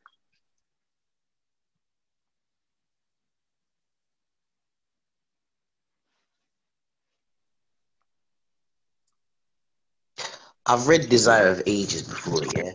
[10.64, 12.72] I've read Desire of Ages before, yeah,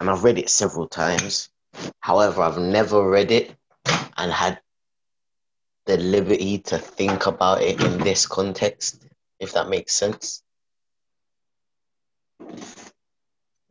[0.00, 1.48] and I've read it several times.
[2.00, 3.54] However, I've never read it
[4.16, 4.60] and had
[5.86, 9.04] the liberty to think about it in this context,
[9.38, 10.42] if that makes sense.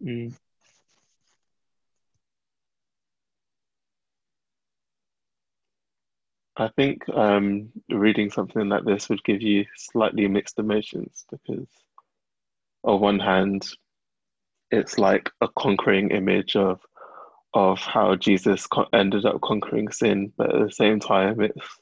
[0.02, 0.34] Mm.
[6.56, 11.68] I think um, reading something like this would give you slightly mixed emotions because,
[12.84, 13.68] on one hand,
[14.72, 16.80] it's like a conquering image of
[17.56, 21.80] of how Jesus ended up conquering sin, but at the same time, it's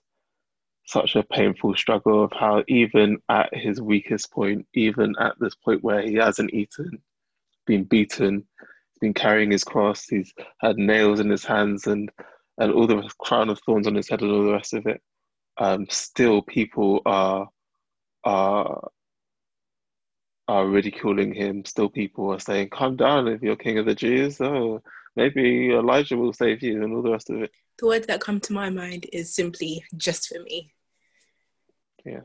[0.85, 5.83] such a painful struggle of how even at his weakest point, even at this point
[5.83, 6.89] where he hasn't eaten,
[7.65, 8.47] been beaten,
[9.01, 12.09] been carrying his cross, he's had nails in his hands and
[12.59, 15.01] and all the crown of thorns on his head and all the rest of it.
[15.57, 17.49] Um, still, people are
[18.23, 18.87] are
[20.47, 21.65] are ridiculing him.
[21.65, 24.81] Still, people are saying, "Calm down, if you're king of the Jews." Oh,
[25.15, 27.51] maybe Elijah will save you, and all the rest of it.
[27.79, 30.73] The word that come to my mind is simply just for me.
[32.05, 32.21] Yeah,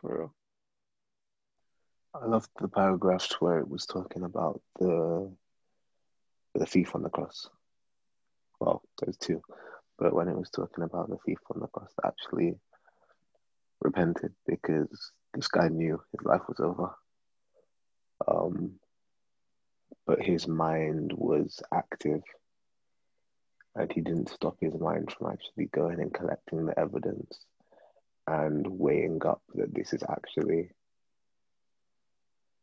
[0.00, 0.34] for real.
[2.14, 5.30] I loved the paragraphs where it was talking about the
[6.54, 7.50] the thief on the cross.
[8.58, 9.42] Well, there's two,
[9.98, 12.58] but when it was talking about the thief on the cross actually
[13.80, 16.90] repented because this guy knew his life was over.
[18.26, 18.72] Um,
[20.06, 22.22] but his mind was active
[23.74, 27.38] and he didn't stop his mind from actually going and collecting the evidence
[28.26, 30.70] and weighing up that this is actually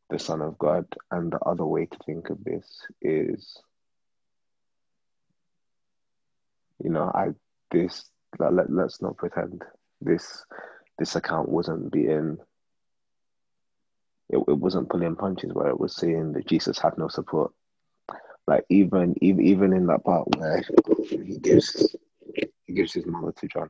[0.10, 0.86] the Son of God.
[1.12, 2.68] And the other way to think of this
[3.02, 3.58] is,
[6.84, 7.30] you know, I
[7.70, 8.06] this
[8.40, 9.64] let, let's not pretend
[10.02, 10.44] this
[10.98, 12.38] this account wasn't being
[14.30, 17.52] it, it wasn't pulling punches where it was saying that Jesus had no support.
[18.48, 20.62] Like even even even in that part where
[21.08, 21.96] he gives
[22.66, 23.70] he gives his mother to John,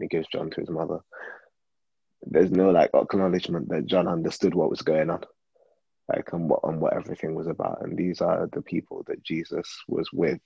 [0.00, 1.00] he gives John to his mother.
[2.22, 5.22] There's no like acknowledgement that John understood what was going on,
[6.08, 7.82] like and what and what everything was about.
[7.82, 10.40] And these are the people that Jesus was with.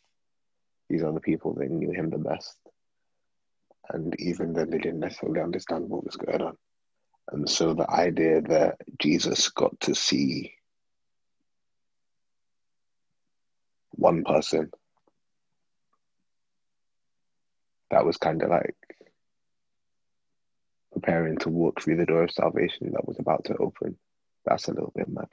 [0.88, 2.56] These are the people that knew him the best.
[3.92, 6.56] And even then, they didn't necessarily understand what was going on.
[7.32, 10.54] And so the idea that Jesus got to see
[13.90, 14.70] one person
[17.90, 18.76] that was kind of like
[20.92, 23.96] preparing to walk through the door of salvation that was about to open.
[24.44, 25.28] That's a little bit mad.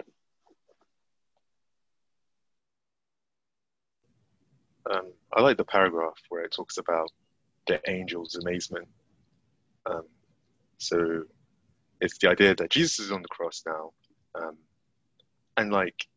[4.89, 7.11] Um, I like the paragraph where it talks about
[7.67, 8.87] the angel's amazement.
[9.85, 10.03] Um,
[10.77, 11.23] so
[12.01, 13.91] it's the idea that Jesus is on the cross now,
[14.35, 14.57] um,
[15.57, 16.07] and like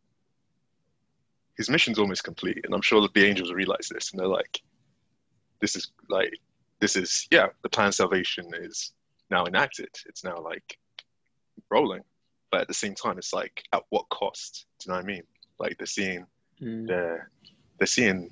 [1.57, 2.61] his mission's almost complete.
[2.65, 4.61] And I'm sure that the angels realize this, and they're like,
[5.61, 6.35] "This is like,
[6.81, 8.93] this is yeah, the plan of salvation is
[9.31, 9.89] now enacted.
[10.07, 10.79] It's now like
[11.71, 12.03] rolling."
[12.51, 14.67] But at the same time, it's like, at what cost?
[14.81, 15.23] Do you know what I mean?
[15.59, 16.27] Like they're seeing,
[16.61, 16.87] Mm.
[16.87, 17.31] they're
[17.79, 18.31] they're seeing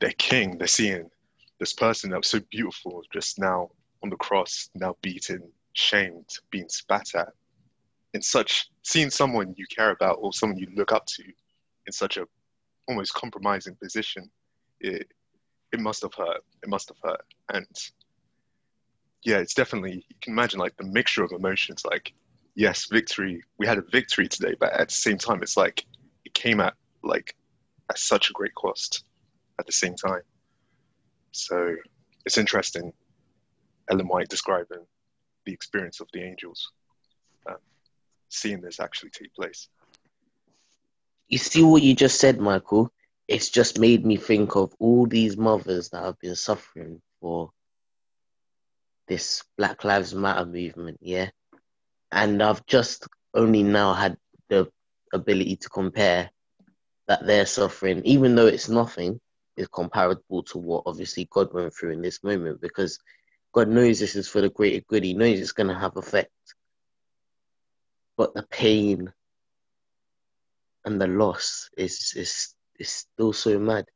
[0.00, 0.58] their king.
[0.58, 1.08] They're seeing
[1.58, 3.70] this person that was so beautiful just now
[4.02, 5.42] on the cross, now beaten,
[5.72, 7.28] shamed, being spat at.
[8.14, 11.22] In such seeing someone you care about or someone you look up to
[11.86, 12.26] in such a
[12.88, 14.30] almost compromising position,
[14.80, 15.08] it
[15.72, 16.42] it must have hurt.
[16.62, 17.24] It must have hurt.
[17.52, 17.66] And
[19.22, 21.84] yeah, it's definitely you can imagine like the mixture of emotions.
[21.84, 22.12] Like,
[22.54, 23.42] yes, victory.
[23.58, 25.84] We had a victory today, but at the same time, it's like
[26.24, 27.36] it came at like
[27.90, 29.04] at such a great cost
[29.58, 30.22] at the same time.
[31.36, 31.76] So
[32.24, 32.92] it's interesting.
[33.90, 34.86] Ellen White describing
[35.44, 36.72] the experience of the angels,
[37.48, 37.56] um,
[38.28, 39.68] seeing this actually take place.
[41.28, 42.90] You see what you just said, Michael?
[43.28, 47.50] It's just made me think of all these mothers that have been suffering for
[49.08, 51.30] this Black Lives Matter movement, yeah?
[52.10, 54.16] And I've just only now had
[54.48, 54.68] the
[55.12, 56.30] ability to compare
[57.08, 59.20] that they're suffering, even though it's nothing,
[59.56, 62.98] is comparable to what obviously God went through in this moment because
[63.52, 65.04] God knows this is for the greater good.
[65.04, 66.30] He knows it's going to have effect.
[68.16, 69.12] But the pain
[70.84, 73.86] and the loss is, is, is still so mad.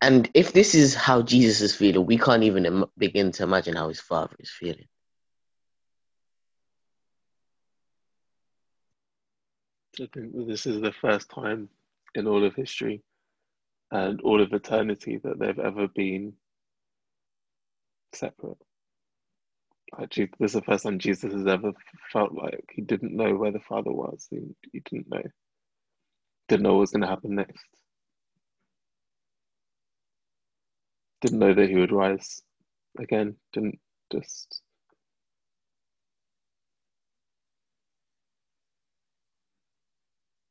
[0.00, 3.76] And if this is how Jesus is feeling, we can't even Im- begin to imagine
[3.76, 4.86] how his father is feeling.
[9.98, 11.70] I think this is the first time
[12.14, 13.02] in all of history
[13.92, 16.34] and all of eternity that they've ever been
[18.14, 18.58] separate.
[20.00, 21.72] Actually, this is the first time Jesus has ever
[22.12, 24.26] felt like he didn't know where the Father was.
[24.30, 24.40] He,
[24.72, 25.22] he didn't know.
[26.48, 27.64] Didn't know what was going to happen next.
[31.22, 32.42] Didn't know that he would rise
[32.98, 33.36] again.
[33.52, 33.78] Didn't
[34.12, 34.62] just.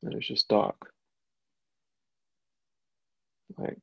[0.03, 0.91] It was just dark.
[3.57, 3.77] Like,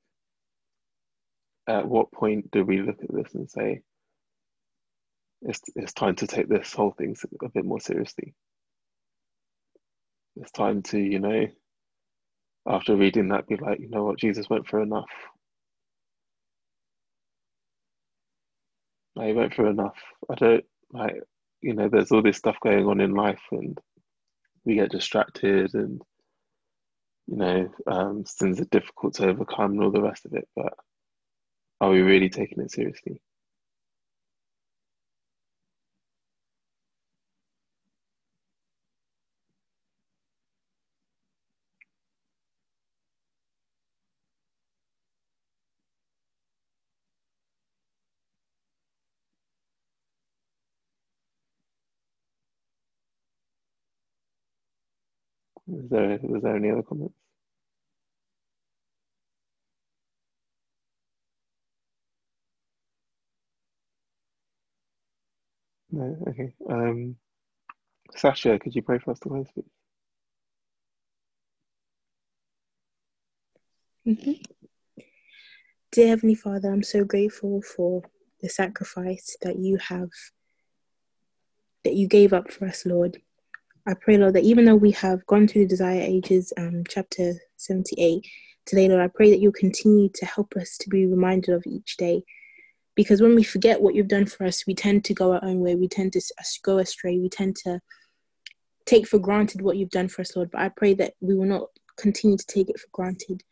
[1.68, 3.80] at what point do we look at this and say,
[5.42, 8.34] it's, it's time to take this whole thing a bit more seriously?
[10.36, 11.46] It's time to, you know,
[12.66, 15.10] after reading that, be like, you know what, Jesus went through enough.
[19.20, 19.96] He went through enough.
[20.30, 21.16] I don't, like,
[21.60, 23.78] you know, there's all this stuff going on in life and
[24.64, 26.00] we get distracted and
[27.32, 30.74] you know, um, sins are difficult to overcome and all the rest of it, but
[31.80, 33.22] are we really taking it seriously?
[55.82, 57.14] Is there, there any other comments?
[65.90, 66.54] No, okay.
[66.70, 67.16] Um,
[68.14, 69.64] Sasha, could you pray for us to close, please?
[74.06, 74.32] Mm-hmm.
[75.90, 78.02] Dear Heavenly Father, I'm so grateful for
[78.40, 80.10] the sacrifice that you have,
[81.84, 83.20] that you gave up for us, Lord.
[83.86, 87.34] I pray, Lord, that even though we have gone through the desire ages, um, chapter
[87.56, 88.24] 78,
[88.64, 91.96] today, Lord, I pray that you'll continue to help us to be reminded of each
[91.96, 92.22] day.
[92.94, 95.60] Because when we forget what you've done for us we tend to go our own
[95.60, 95.74] way.
[95.74, 96.20] We tend to
[96.62, 97.18] go astray.
[97.18, 97.80] We tend to
[98.84, 100.50] take for granted what you've done for us lord.
[100.50, 103.42] But i pray that we will not continue to take it for granted.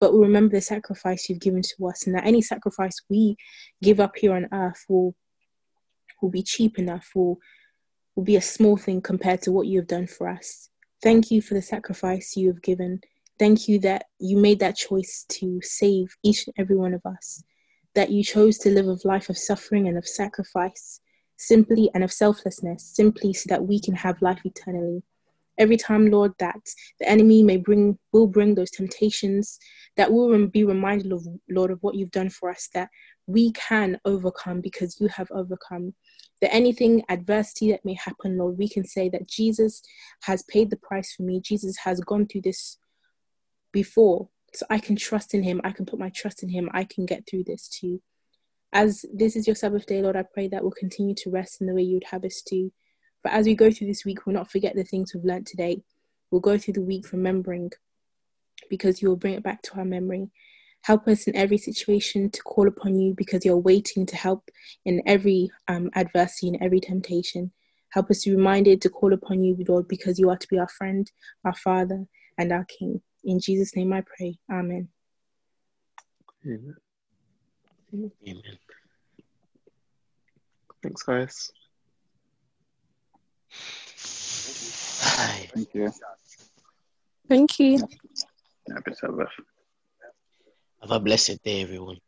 [0.00, 3.36] But we remember the sacrifice you've given to us and that any sacrifice we
[3.82, 5.14] give up here on earth will
[6.20, 7.38] will be cheap enough will
[8.20, 10.68] will be a small thing compared to what you have done for us
[11.02, 13.00] thank you for the sacrifice you have given
[13.38, 17.42] thank you that you made that choice to save each and every one of us
[17.94, 21.00] that you chose to live a life of suffering and of sacrifice,
[21.36, 25.02] simply and of selflessness, simply so that we can have life eternally.
[25.58, 26.60] Every time, Lord, that
[26.98, 29.58] the enemy may bring, will bring those temptations,
[29.96, 32.88] that we'll be reminded of, Lord, of what you've done for us, that
[33.26, 35.94] we can overcome because you have overcome.
[36.40, 39.82] That anything adversity that may happen, Lord, we can say that Jesus
[40.22, 41.40] has paid the price for me.
[41.40, 42.78] Jesus has gone through this
[43.72, 45.60] before so I can trust in Him.
[45.64, 46.70] I can put my trust in Him.
[46.72, 48.00] I can get through this too.
[48.72, 51.66] As this is your Sabbath day, Lord, I pray that we'll continue to rest in
[51.66, 52.72] the way you would have us to.
[53.22, 55.82] But as we go through this week, we'll not forget the things we've learned today.
[56.30, 57.70] We'll go through the week remembering
[58.68, 60.30] because you will bring it back to our memory.
[60.82, 64.50] Help us in every situation to call upon you because you're waiting to help
[64.84, 67.52] in every um, adversity, in every temptation.
[67.90, 70.58] Help us to be reminded to call upon you, Lord, because you are to be
[70.58, 71.10] our friend,
[71.44, 72.06] our Father,
[72.38, 73.02] and our King.
[73.24, 74.38] In Jesus' name I pray.
[74.50, 74.88] Amen.
[76.46, 76.76] Amen.
[77.92, 78.58] Amen.
[80.82, 81.52] Thanks, guys.
[85.02, 85.50] Aye.
[85.52, 85.92] Thank you.
[87.28, 87.78] Thank you.
[88.72, 89.28] Happy Sabbath.
[90.82, 92.00] Have a blessed day, everyone.